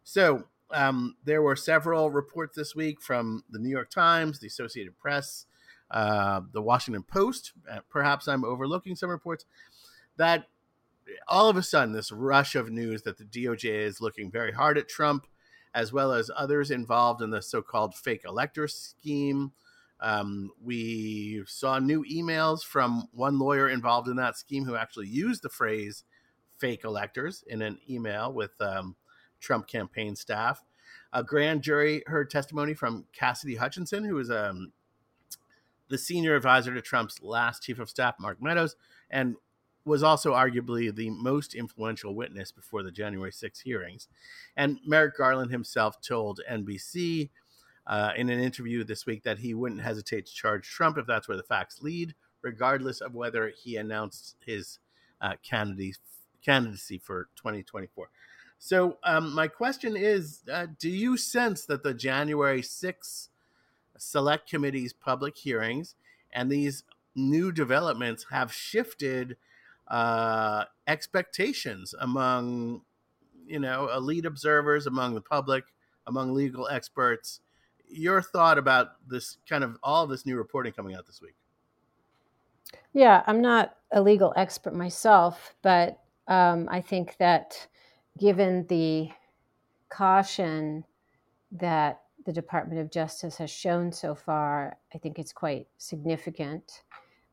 [0.02, 4.98] So um, there were several reports this week from the New York Times, the Associated
[4.98, 5.46] Press,
[5.90, 7.52] uh, the Washington Post.
[7.70, 9.44] Uh, perhaps I'm overlooking some reports
[10.16, 10.46] that
[11.28, 14.78] all of a sudden this rush of news that the DOJ is looking very hard
[14.78, 15.26] at Trump,
[15.74, 19.52] as well as others involved in the so-called fake elector scheme.
[20.00, 25.42] Um, we saw new emails from one lawyer involved in that scheme who actually used
[25.42, 26.04] the phrase
[26.58, 28.96] fake electors in an email with um,
[29.40, 30.62] Trump campaign staff.
[31.12, 34.72] A grand jury heard testimony from Cassidy Hutchinson, who was um,
[35.88, 38.76] the senior advisor to Trump's last chief of staff, Mark Meadows,
[39.10, 39.36] and
[39.84, 44.08] was also arguably the most influential witness before the January 6 hearings.
[44.56, 47.30] And Merrick Garland himself told NBC
[47.86, 51.28] uh, in an interview this week that he wouldn't hesitate to charge Trump if that's
[51.28, 54.78] where the facts lead, regardless of whether he announced his
[55.20, 56.00] uh, candidacy,
[56.42, 58.08] candidacy for 2024.
[58.58, 63.28] So, um, my question is uh, Do you sense that the January 6th
[63.98, 65.94] Select Committee's public hearings
[66.32, 69.36] and these new developments have shifted
[69.88, 72.82] uh, expectations among,
[73.46, 75.64] you know, elite observers, among the public,
[76.06, 77.40] among legal experts?
[77.88, 81.34] Your thought about this kind of all of this new reporting coming out this week?
[82.92, 87.66] Yeah, I'm not a legal expert myself, but um, I think that
[88.18, 89.10] given the
[89.88, 90.84] caution
[91.52, 96.82] that the Department of Justice has shown so far, I think it's quite significant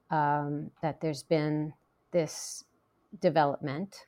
[0.09, 1.73] um, that there's been
[2.11, 2.63] this
[3.19, 4.05] development.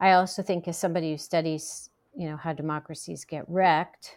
[0.00, 4.16] I also think, as somebody who studies, you know, how democracies get wrecked,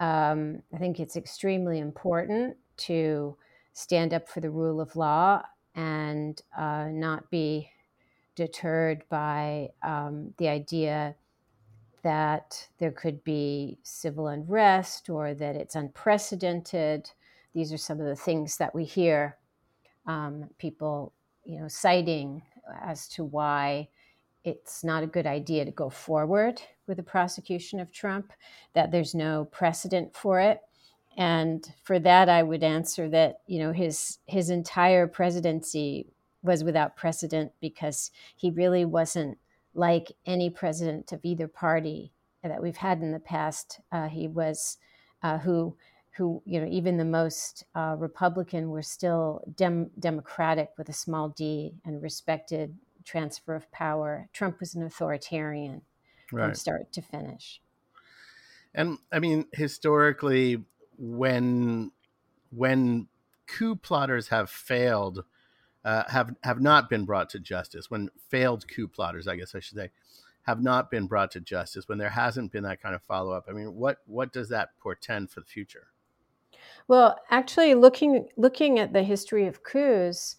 [0.00, 3.36] um, I think it's extremely important to
[3.72, 5.42] stand up for the rule of law
[5.74, 7.70] and uh, not be
[8.34, 11.14] deterred by um, the idea
[12.02, 17.10] that there could be civil unrest or that it's unprecedented.
[17.54, 19.36] These are some of the things that we hear
[20.06, 21.12] um, people,
[21.44, 22.42] you know, citing
[22.82, 23.88] as to why
[24.44, 28.32] it's not a good idea to go forward with the prosecution of Trump.
[28.74, 30.60] That there's no precedent for it,
[31.16, 36.06] and for that, I would answer that you know his his entire presidency
[36.42, 39.38] was without precedent because he really wasn't
[39.74, 43.80] like any president of either party that we've had in the past.
[43.92, 44.78] Uh, he was
[45.22, 45.76] uh, who
[46.16, 51.30] who you know even the most uh, Republican were still dem- democratic with a small
[51.30, 54.28] d and respected transfer of power.
[54.32, 55.82] Trump was an authoritarian
[56.30, 56.46] right.
[56.46, 57.60] from start to finish.
[58.74, 60.64] And I mean, historically,
[60.98, 61.92] when
[62.50, 63.08] when
[63.46, 65.24] coup plotters have failed
[65.84, 67.90] uh, have have not been brought to justice.
[67.90, 69.90] When failed coup plotters, I guess I should say,
[70.42, 71.88] have not been brought to justice.
[71.88, 73.46] When there hasn't been that kind of follow up.
[73.48, 75.88] I mean, what what does that portend for the future?
[76.88, 80.36] Well, actually, looking looking at the history of coups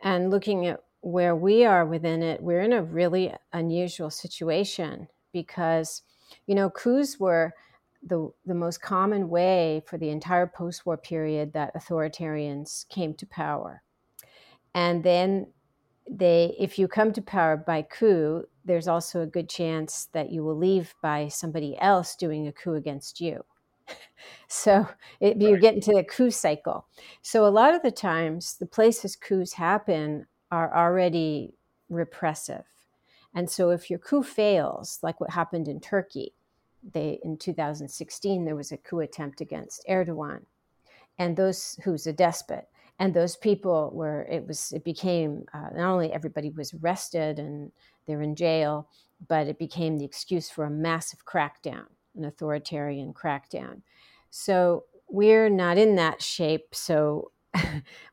[0.00, 6.02] and looking at where we are within it, we're in a really unusual situation because,
[6.46, 7.54] you know, coups were
[8.02, 13.26] the, the most common way for the entire post war period that authoritarians came to
[13.26, 13.82] power.
[14.74, 15.52] And then
[16.10, 20.42] they if you come to power by coup there's also a good chance that you
[20.44, 23.44] will leave by somebody else doing a coup against you
[24.48, 24.86] so
[25.20, 25.40] it, right.
[25.40, 26.86] you get into the coup cycle.
[27.22, 31.54] So a lot of the times the places coups happen are already
[31.88, 32.64] repressive.
[33.34, 36.34] And so if your coup fails like what happened in turkey
[36.92, 40.40] they in 2016 there was a coup attempt against erdogan
[41.18, 42.66] and those who's a despot.
[42.98, 47.72] And those people were it was it became uh, not only everybody was arrested and
[48.06, 48.88] they're in jail
[49.28, 51.86] but it became the excuse for a massive crackdown
[52.16, 53.82] an authoritarian crackdown.
[54.30, 57.32] So we're not in that shape so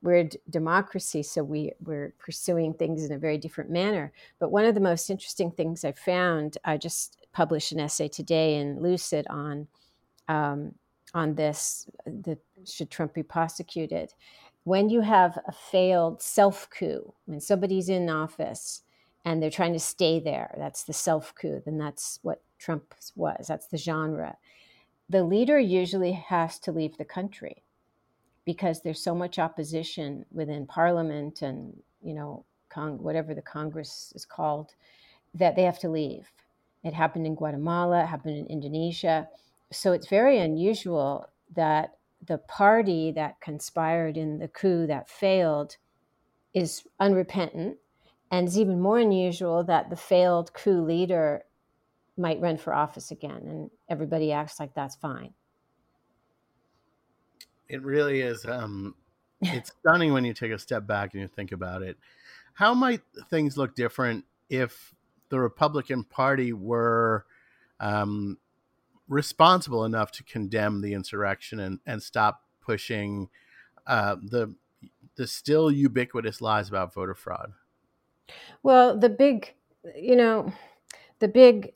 [0.01, 4.11] we're democracy so we, we're pursuing things in a very different manner.
[4.39, 8.55] But one of the most interesting things i found i just published an essay today
[8.55, 9.67] in lucid on
[10.27, 10.73] um,
[11.13, 14.13] on this the should trump be prosecuted.
[14.63, 18.83] When you have a failed self coup, when somebody's in office
[19.27, 23.47] and they're trying to stay there, that's the self coup, and that's what Trump was.
[23.49, 24.37] That's the genre.
[25.09, 27.63] The leader usually has to leave the country
[28.45, 34.23] because there's so much opposition within parliament and, you know, Cong- whatever the Congress is
[34.23, 34.75] called,
[35.33, 36.31] that they have to leave.
[36.85, 39.27] It happened in Guatemala, it happened in Indonesia.
[39.73, 45.75] So it's very unusual that the party that conspired in the coup that failed
[46.53, 47.77] is unrepentant.
[48.31, 51.43] And it's even more unusual that the failed coup leader
[52.17, 53.41] might run for office again.
[53.47, 55.33] And everybody acts like that's fine.
[57.69, 58.45] It really is.
[58.45, 58.95] Um,
[59.41, 61.97] it's stunning when you take a step back and you think about it.
[62.53, 64.93] How might things look different if
[65.29, 67.25] the Republican Party were
[67.79, 68.37] um,
[69.07, 73.29] responsible enough to condemn the insurrection and, and stop pushing
[73.85, 74.53] uh, the
[75.15, 77.53] the still ubiquitous lies about voter fraud?
[78.63, 79.53] Well, the big,
[79.95, 80.51] you know,
[81.19, 81.73] the big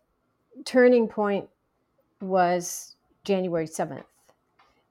[0.65, 1.47] turning point
[2.19, 4.03] was January 7th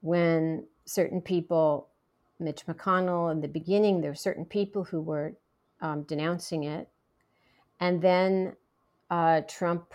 [0.01, 1.89] when certain people,
[2.39, 5.35] Mitch McConnell, in the beginning, there were certain people who were
[5.81, 6.89] um, denouncing it.
[7.81, 8.57] And then
[9.11, 9.93] uh, Trump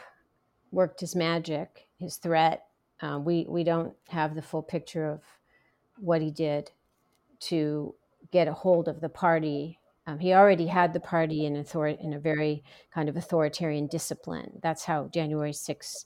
[0.72, 2.66] worked his magic, his threat.
[3.01, 5.22] Uh, we we don't have the full picture of
[5.97, 6.72] what he did
[7.39, 7.93] to
[8.32, 9.80] get a hold of the party.
[10.07, 14.59] Um, he already had the party in author- in a very kind of authoritarian discipline.
[14.61, 16.05] That's how January 6th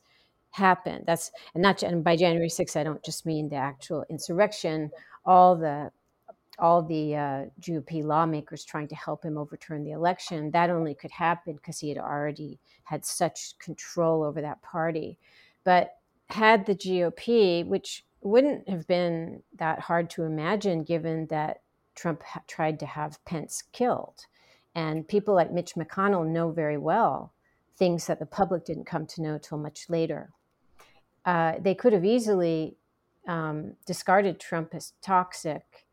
[0.51, 1.03] happened.
[1.05, 4.91] That's and not and by January 6th, I don't just mean the actual insurrection.
[5.25, 5.91] All the
[6.59, 10.51] all the uh, GOP lawmakers trying to help him overturn the election.
[10.51, 15.17] That only could happen because he had already had such control over that party.
[15.63, 15.95] But
[16.27, 21.61] had the GOP, which wouldn't have been that hard to imagine given that
[21.99, 24.25] Trump ha- tried to have Pence killed.
[24.73, 27.33] And people like Mitch McConnell know very well
[27.77, 30.29] things that the public didn't come to know till much later.
[31.25, 32.75] Uh, they could have easily
[33.27, 35.85] um, discarded Trump as toxic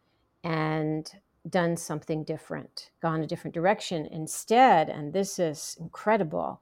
[0.44, 1.12] and
[1.48, 4.06] done something different, gone a different direction.
[4.10, 6.60] Instead, and this is incredible,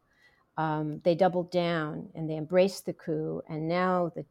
[0.56, 3.42] um, they doubled down and they embraced the coup.
[3.48, 4.24] And now the,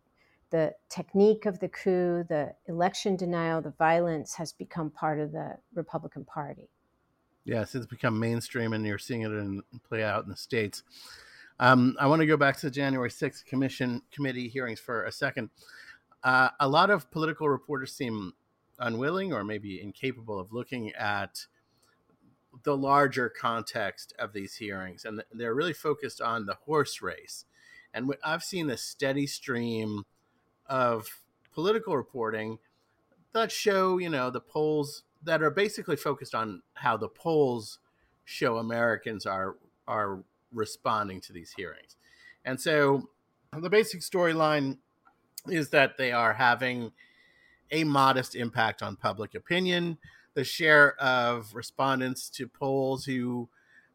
[0.53, 5.57] the technique of the coup, the election denial, the violence has become part of the
[5.73, 6.69] Republican Party.
[7.43, 10.83] Yes, it's become mainstream, and you're seeing it in, play out in the states.
[11.59, 15.11] Um, I want to go back to the January 6th commission committee hearings for a
[15.11, 15.49] second.
[16.23, 18.33] Uh, a lot of political reporters seem
[18.77, 21.47] unwilling or maybe incapable of looking at
[22.63, 27.45] the larger context of these hearings, and they're really focused on the horse race.
[27.91, 30.05] And I've seen a steady stream
[30.67, 31.07] of
[31.53, 32.59] political reporting
[33.33, 37.79] that show, you know, the polls that are basically focused on how the polls
[38.25, 39.55] show Americans are
[39.87, 41.97] are responding to these hearings.
[42.45, 43.09] And so
[43.57, 44.77] the basic storyline
[45.47, 46.91] is that they are having
[47.71, 49.97] a modest impact on public opinion.
[50.35, 53.49] The share of respondents to polls who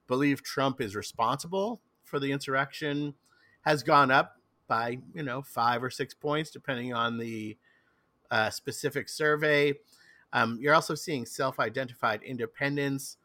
[0.07, 3.15] believe Trump is responsible for the insurrection
[3.63, 4.38] has gone up
[4.69, 7.57] by, you know, five or six points, depending on the
[8.31, 9.75] uh, specific survey.
[10.33, 13.17] Um, you're also seeing self identified independents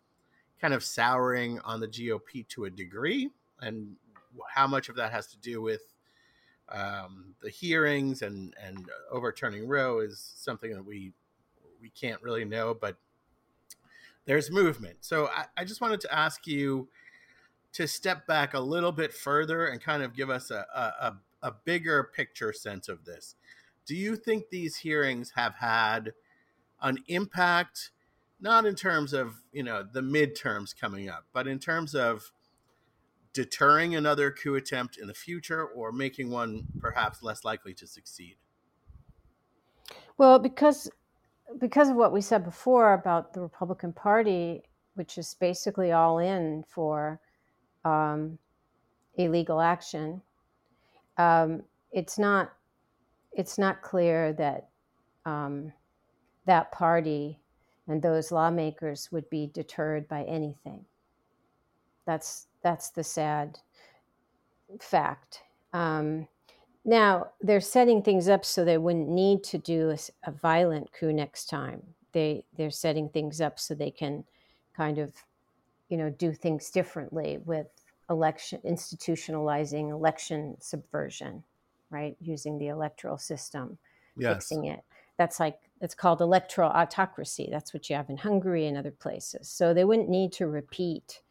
[0.59, 3.29] kind of souring on the GOP to a degree.
[3.61, 3.95] And
[4.49, 5.81] how much of that has to do with
[6.69, 11.11] um, the hearings and and overturning Roe is something that we
[11.81, 12.95] we can't really know, but
[14.25, 14.95] there's movement.
[15.01, 16.87] So I, I just wanted to ask you
[17.73, 21.17] to step back a little bit further and kind of give us a, a, a
[21.51, 23.35] bigger picture sense of this.
[23.85, 26.13] Do you think these hearings have had
[26.81, 27.91] an impact,
[28.39, 32.31] not in terms of you know the midterms coming up, but in terms of
[33.33, 38.35] deterring another coup attempt in the future or making one perhaps less likely to succeed?
[40.17, 40.89] Well, because
[41.59, 44.63] because of what we said before about the Republican Party,
[44.95, 47.19] which is basically all in for
[47.83, 48.37] um,
[49.15, 50.21] illegal action,
[51.17, 52.53] um, it's not
[53.33, 54.69] it's not clear that
[55.25, 55.71] um,
[56.45, 57.39] that party
[57.87, 60.85] and those lawmakers would be deterred by anything.
[62.05, 63.59] That's that's the sad
[64.79, 65.41] fact.
[65.73, 66.27] Um,
[66.85, 69.97] now they're setting things up so they wouldn't need to do a,
[70.29, 71.81] a, violent coup next time.
[72.11, 74.23] They they're setting things up so they can
[74.75, 75.13] kind of,
[75.89, 77.67] you know, do things differently with
[78.13, 81.43] election institutionalizing election subversion,
[81.89, 82.15] right?
[82.21, 83.77] Using the electoral system,
[84.15, 84.35] yes.
[84.35, 84.83] fixing it.
[85.17, 87.49] That's like it's called electoral autocracy.
[87.51, 89.49] That's what you have in Hungary and other places.
[89.49, 91.21] So they wouldn't need to repeat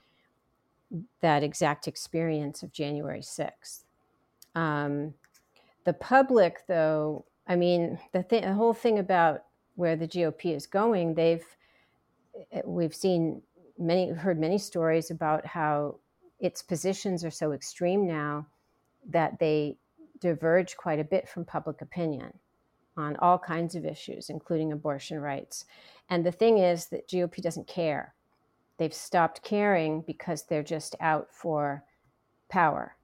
[1.20, 3.84] that exact experience of January 6th.
[4.54, 5.14] Um,
[5.84, 10.66] the public, though, I mean, the, th- the whole thing about where the GOP is
[10.66, 11.44] going, they've
[12.52, 13.42] eh, we've seen
[13.78, 15.96] many, heard many stories about how
[16.42, 18.46] its positions are so extreme now
[19.08, 19.78] that they
[20.20, 22.32] diverge quite a bit from public opinion
[22.96, 25.64] on all kinds of issues, including abortion rights.
[26.10, 28.14] And the thing is that GOP doesn't care.
[28.76, 31.84] They've stopped caring because they're just out for
[32.50, 32.96] power.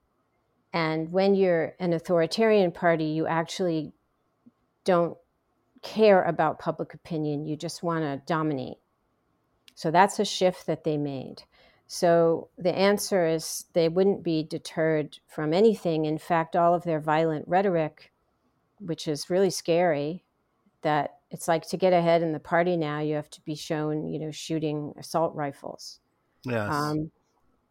[0.73, 3.93] And when you're an authoritarian party, you actually
[4.83, 5.17] don't
[5.81, 7.45] care about public opinion.
[7.45, 8.77] You just want to dominate.
[9.75, 11.43] So that's a shift that they made.
[11.91, 16.05] So the answer is they wouldn't be deterred from anything.
[16.05, 18.11] In fact, all of their violent rhetoric,
[18.79, 20.23] which is really scary,
[20.83, 24.07] that it's like to get ahead in the party now, you have to be shown,
[24.07, 25.99] you know, shooting assault rifles.
[26.43, 26.71] Yes.
[26.71, 27.11] Um,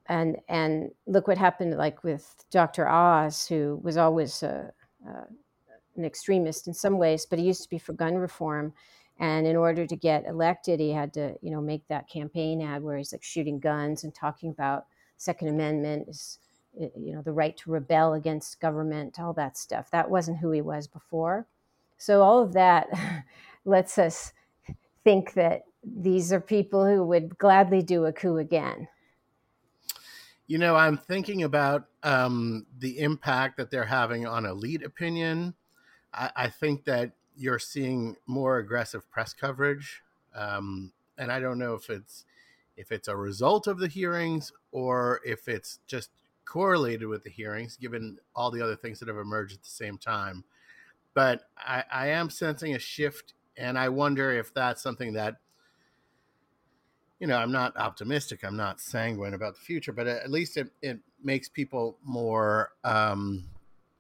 [0.07, 2.89] and and look what happened like with Dr.
[2.89, 4.73] Oz, who was always a,
[5.07, 5.13] a,
[5.95, 8.75] an extremist in some ways, but he used to be for gun reform.
[9.19, 12.83] And in order to get elected, he had to, you know, make that campaign ad
[12.83, 16.39] where he's like shooting guns and talking about Second Amendment, is,
[16.79, 19.91] you know, the right to rebel against government, all that stuff.
[19.91, 21.47] That wasn't who he was before.
[21.97, 22.87] So all of that
[23.65, 24.33] lets us
[25.03, 28.89] think that these are people who would gladly do a coup again.
[30.47, 35.55] You know, I'm thinking about um, the impact that they're having on elite opinion.
[36.15, 40.03] I, I think that you're seeing more aggressive press coverage,
[40.35, 42.25] um, and I don't know if it's
[42.77, 46.11] if it's a result of the hearings or if it's just
[46.45, 49.99] correlated with the hearings, given all the other things that have emerged at the same
[49.99, 50.45] time.
[51.15, 55.37] But I, I am sensing a shift, and I wonder if that's something that
[57.19, 58.45] you know, I'm not optimistic.
[58.45, 63.45] I'm not sanguine about the future, but at least it, it makes people more um,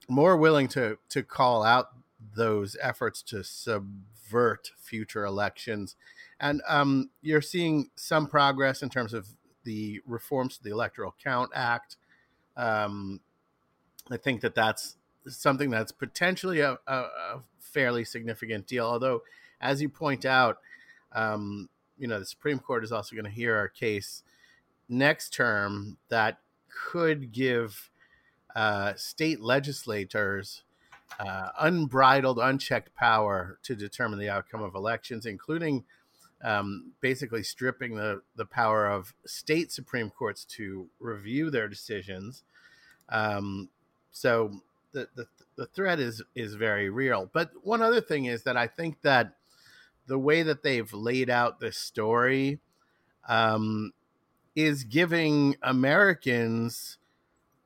[0.08, 1.88] more willing to to call out
[2.34, 5.96] those efforts to subvert future elections.
[6.40, 9.28] And um, you're seeing some progress in terms of
[9.64, 11.96] the reforms to the Electoral Count Act.
[12.56, 13.20] Um,
[14.10, 14.96] I think that that's
[15.26, 18.86] something that's potentially a, a, a fairly significant deal.
[18.86, 19.22] Although,
[19.60, 20.58] as you point out,
[21.12, 24.22] um, you know the Supreme Court is also going to hear our case
[24.88, 26.38] next term that
[26.68, 27.90] could give
[28.54, 30.62] uh, state legislators
[31.18, 35.84] uh, unbridled, unchecked power to determine the outcome of elections, including
[36.42, 42.42] um, basically stripping the, the power of state Supreme Courts to review their decisions.
[43.08, 43.68] Um,
[44.12, 44.60] so
[44.92, 47.28] the, the, the threat is is very real.
[47.32, 49.34] But one other thing is that I think that
[50.06, 52.60] the way that they've laid out this story
[53.28, 53.92] um,
[54.54, 56.98] is giving Americans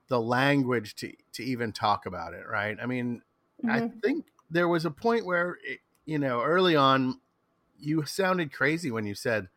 [0.08, 2.76] the language to to even talk about it, right?
[2.82, 3.22] I mean,
[3.64, 3.70] mm-hmm.
[3.70, 7.20] I think there was a point where it, you know early on
[7.78, 9.48] you sounded crazy when you said,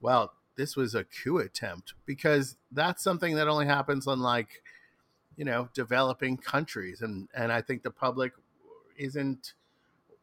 [0.00, 4.62] "Well, this was a coup attempt," because that's something that only happens in like
[5.36, 8.32] you know developing countries, and and I think the public
[8.96, 9.52] isn't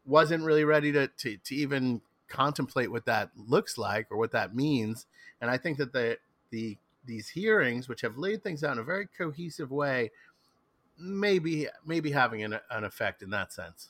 [0.05, 4.55] wasn't really ready to, to, to even contemplate what that looks like or what that
[4.55, 5.05] means.
[5.39, 6.17] And I think that the
[6.49, 10.11] the these hearings, which have laid things out in a very cohesive way,
[10.97, 13.89] maybe maybe having an, an effect in that sense.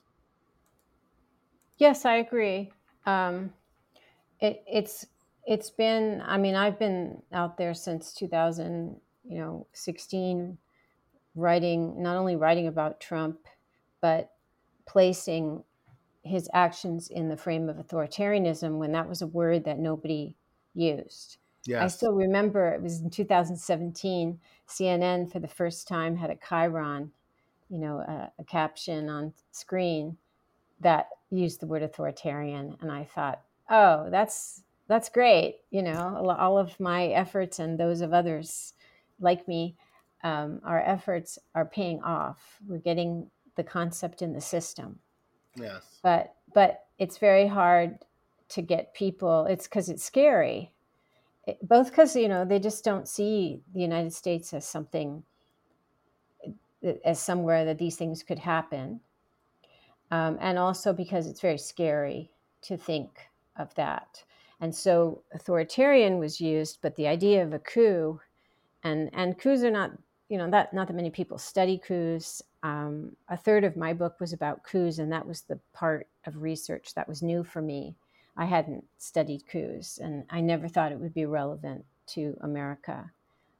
[1.77, 2.71] Yes, I agree.
[3.05, 3.53] Um,
[4.39, 5.05] it, it's
[5.45, 6.21] it's been.
[6.25, 10.57] I mean, I've been out there since 2000, you know, 16,
[11.35, 13.39] writing not only writing about Trump,
[14.01, 14.31] but
[14.85, 15.63] placing
[16.23, 20.35] his actions in the frame of authoritarianism when that was a word that nobody
[20.73, 21.37] used.
[21.65, 21.81] Yes.
[21.81, 27.09] I still remember it was in 2017, CNN for the first time had a chyron,
[27.69, 30.17] you know, a, a caption on screen
[30.81, 32.75] that used the word authoritarian.
[32.81, 35.59] And I thought, oh, that's that's great.
[35.71, 38.73] You know, all of my efforts and those of others
[39.19, 39.75] like me,
[40.23, 42.59] um, our efforts are paying off.
[42.67, 44.99] We're getting the concept in the system.
[45.55, 45.99] Yes.
[46.01, 47.99] But but it's very hard
[48.49, 49.45] to get people.
[49.45, 50.73] It's because it's scary.
[51.61, 55.23] Both because you know they just don't see the United States as something
[57.03, 59.01] as somewhere that these things could happen,
[60.11, 62.31] um, and also because it's very scary
[62.61, 64.23] to think of that.
[64.61, 68.21] And so authoritarian was used, but the idea of a coup,
[68.83, 69.91] and and coups are not
[70.29, 72.41] you know that not that many people study coups.
[72.63, 76.41] Um, a third of my book was about coups, and that was the part of
[76.41, 77.95] research that was new for me.
[78.35, 83.11] I hadn't studied coups, and I never thought it would be relevant to America.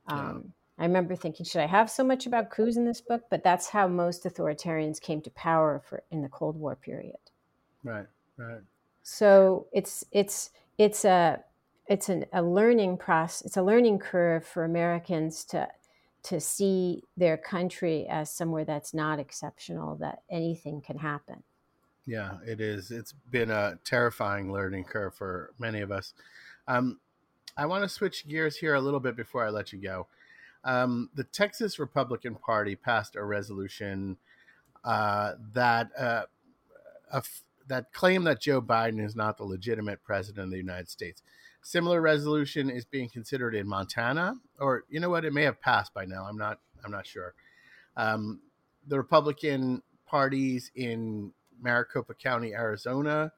[0.07, 3.23] Um, I remember thinking, should I have so much about coups in this book?
[3.29, 7.15] But that's how most authoritarians came to power for in the Cold War period.
[7.83, 8.07] Right,
[8.37, 8.61] right.
[9.03, 11.43] So it's it's it's a
[11.87, 13.45] it's an, a learning process.
[13.45, 15.67] It's a learning curve for Americans to
[16.23, 21.43] to see their country as somewhere that's not exceptional, that anything can happen.
[22.05, 22.91] Yeah, it is.
[22.91, 26.13] It's been a terrifying learning curve for many of us.
[26.67, 26.99] Um,
[27.55, 30.07] I want to switch gears here a little bit before I let you go.
[30.65, 34.17] Um, the Texas Republican Party passed a resolution
[34.83, 36.23] uh, that uh,
[37.67, 41.21] that claim that Joe Biden is not the legitimate president of the United States.
[41.61, 45.23] Similar resolution is being considered in Montana, or you know what?
[45.23, 46.25] It may have passed by now.
[46.27, 46.59] I'm not.
[46.83, 47.33] I'm not sure.
[47.95, 48.41] Um,
[48.87, 51.31] the Republican parties in
[51.61, 53.31] Maricopa County, Arizona,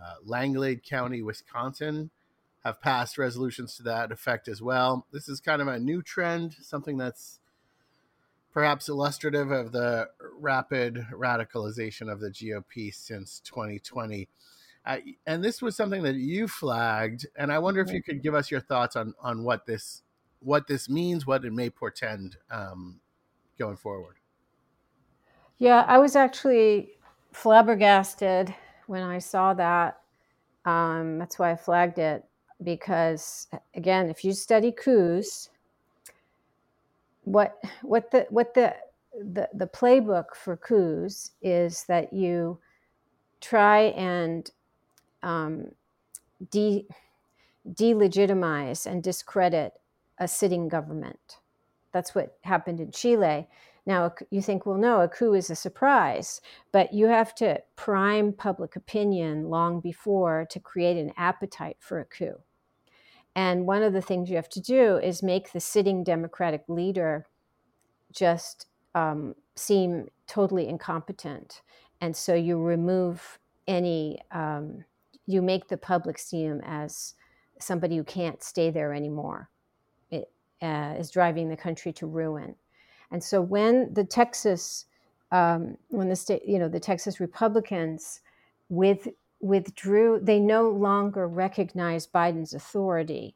[0.00, 2.10] uh, Langlade County, Wisconsin,
[2.64, 5.06] have passed resolutions to that effect as well.
[5.12, 7.40] This is kind of a new trend, something that's
[8.52, 10.08] perhaps illustrative of the
[10.40, 14.28] rapid radicalization of the GOP since 2020.
[14.84, 18.34] Uh, and this was something that you flagged, and I wonder if you could give
[18.34, 20.02] us your thoughts on on what this
[20.40, 23.00] what this means, what it may portend um,
[23.58, 24.16] going forward.
[25.58, 26.92] Yeah, I was actually
[27.36, 28.54] flabbergasted
[28.86, 30.00] when I saw that.
[30.64, 32.24] Um, that's why I flagged it
[32.62, 35.50] because, again, if you study coups,
[37.24, 38.74] what what the what the
[39.34, 42.58] the, the playbook for coups is that you
[43.40, 44.50] try and
[45.22, 45.66] um,
[46.50, 46.86] de,
[47.74, 49.74] delegitimize and discredit
[50.18, 51.38] a sitting government.
[51.92, 53.46] That's what happened in Chile.
[53.86, 56.40] Now, you think, well, no, a coup is a surprise,
[56.72, 62.04] but you have to prime public opinion long before to create an appetite for a
[62.04, 62.40] coup.
[63.36, 67.26] And one of the things you have to do is make the sitting Democratic leader
[68.12, 71.62] just um, seem totally incompetent.
[72.00, 74.84] And so you remove any, um,
[75.26, 77.14] you make the public see him as
[77.60, 79.50] somebody who can't stay there anymore.
[80.10, 80.30] It
[80.60, 82.56] uh, is driving the country to ruin.
[83.10, 84.86] And so when the Texas,
[85.32, 88.20] um, when the state, you know, the Texas Republicans
[88.68, 89.08] with
[89.40, 93.34] withdrew, they no longer recognize Biden's authority.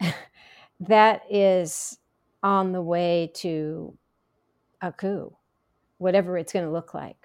[0.80, 1.98] that is
[2.42, 3.96] on the way to
[4.80, 5.36] a coup,
[5.98, 7.16] whatever it's going to look like.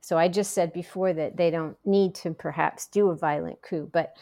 [0.00, 3.90] So I just said before that they don't need to perhaps do a violent coup,
[3.92, 4.16] but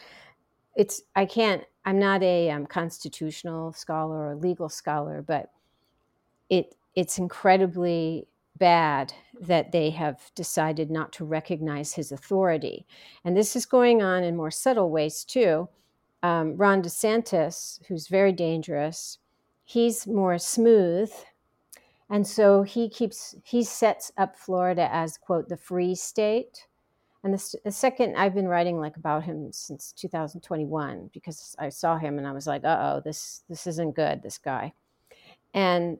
[0.75, 1.63] it's I can't.
[1.85, 5.51] I'm not a um, constitutional scholar or legal scholar, but
[6.49, 8.27] it it's incredibly
[8.57, 12.85] bad that they have decided not to recognize his authority.
[13.23, 15.67] And this is going on in more subtle ways too.
[16.23, 19.19] Um, Ron DeSantis, who's very dangerous,
[19.65, 21.11] he's more smooth.
[22.09, 26.67] And so he keeps, he sets up Florida as, quote, the free state.
[27.23, 31.97] And the, the second, I've been writing like about him since 2021 because I saw
[31.97, 34.71] him and I was like, uh oh, this, this isn't good, this guy.
[35.55, 35.97] And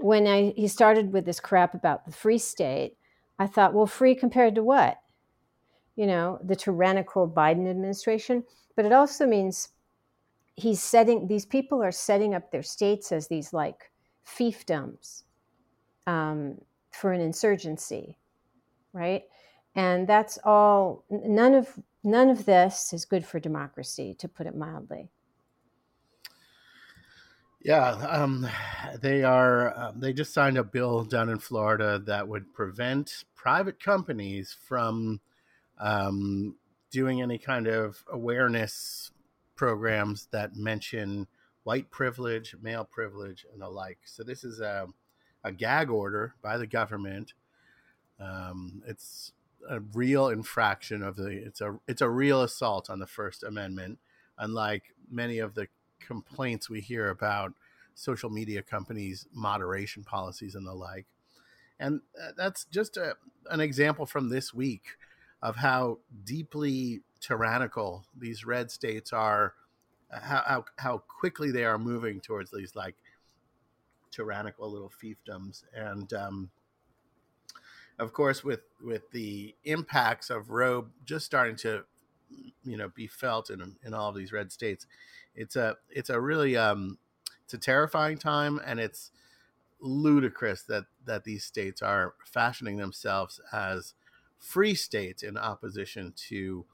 [0.00, 2.96] when I, he started with this crap about the free state,
[3.38, 4.98] I thought, well, free compared to what?
[5.96, 8.44] You know, the tyrannical Biden administration.
[8.76, 9.70] But it also means
[10.56, 13.90] he's setting, these people are setting up their states as these like
[14.26, 15.22] fiefdoms
[16.06, 16.58] um,
[16.90, 18.16] for an insurgency,
[18.92, 19.22] right?
[19.74, 21.68] And that's all, none of,
[22.04, 25.10] none of this is good for democracy, to put it mildly.
[27.64, 28.46] Yeah, um,
[29.00, 29.74] they are.
[29.76, 35.20] Um, they just signed a bill down in Florida that would prevent private companies from
[35.78, 36.56] um,
[36.90, 39.10] doing any kind of awareness
[39.56, 41.26] programs that mention
[41.62, 43.98] white privilege, male privilege, and the like.
[44.04, 44.86] So this is a,
[45.42, 47.32] a gag order by the government.
[48.20, 49.32] Um, it's
[49.70, 51.28] a real infraction of the.
[51.28, 53.98] It's a it's a real assault on the First Amendment,
[54.36, 55.66] unlike many of the
[56.06, 57.52] complaints we hear about
[57.94, 61.06] social media companies' moderation policies and the like.
[61.78, 63.16] And uh, that's just a,
[63.50, 64.96] an example from this week
[65.42, 69.54] of how deeply tyrannical these red states are,
[70.12, 72.96] uh, how, how, how quickly they are moving towards these like
[74.10, 75.64] tyrannical little fiefdoms.
[75.74, 76.50] And um,
[77.98, 81.84] of course, with with the impacts of Roe just starting to,
[82.64, 84.86] you know, be felt in in all of these red states,
[85.34, 86.98] it's a it's a really um,
[87.44, 89.10] it's a terrifying time, and it's
[89.80, 93.94] ludicrous that that these states are fashioning themselves as
[94.38, 96.64] free states in opposition to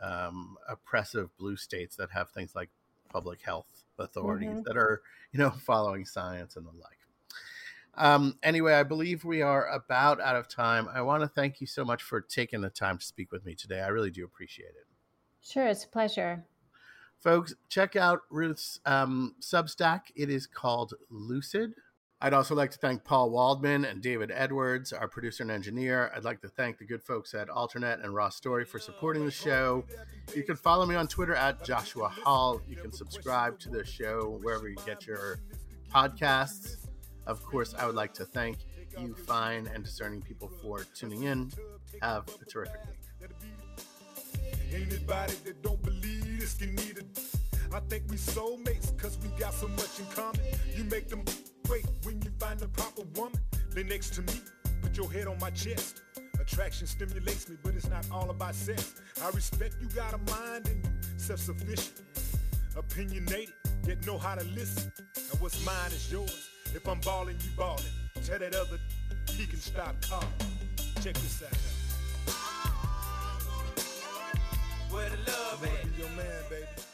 [0.00, 2.70] um, oppressive blue states that have things like
[3.10, 4.62] public health authorities mm-hmm.
[4.62, 5.02] that are
[5.32, 6.98] you know following science and the like.
[7.98, 10.86] Um, anyway i believe we are about out of time.
[10.92, 13.54] I want to thank you so much for taking the time to speak with me
[13.54, 13.80] today.
[13.80, 14.95] I really do appreciate it
[15.48, 16.44] sure it's a pleasure
[17.18, 21.74] folks check out ruth's um, substack it is called lucid
[22.18, 26.10] I'd also like to thank Paul Waldman and David Edwards, our producer and engineer.
[26.16, 29.30] I'd like to thank the good folks at Alternet and Raw Story for supporting the
[29.30, 29.84] show.
[30.34, 32.62] You can follow me on Twitter at Joshua Holland.
[32.66, 35.40] You can subscribe to the show wherever you get your
[35.94, 36.86] podcasts.
[37.26, 38.58] Of course, I would like to thank
[38.98, 41.52] you, fine and discerning people, for tuning in.
[42.00, 42.95] Have a terrific week.
[44.72, 47.06] Anybody that don't believe this can need it.
[47.72, 50.40] I think we soulmates because we got so much in common.
[50.74, 51.24] You make them
[51.68, 53.40] Wait, when you find the proper woman,
[53.74, 54.40] lay next to me,
[54.82, 56.02] put your head on my chest.
[56.40, 58.94] Attraction stimulates me, but it's not all about sex.
[59.22, 62.02] I respect you got a mind and self-sufficient,
[62.76, 63.54] opinionated,
[63.84, 64.92] yet know how to listen.
[65.16, 66.48] And what's mine is yours.
[66.66, 67.82] If I'm balling, you balling.
[68.24, 68.78] Tell that other
[69.32, 70.28] he can stop calling.
[71.02, 71.75] Check this out.
[74.96, 75.98] where the love at.
[75.98, 76.85] Your man, baby.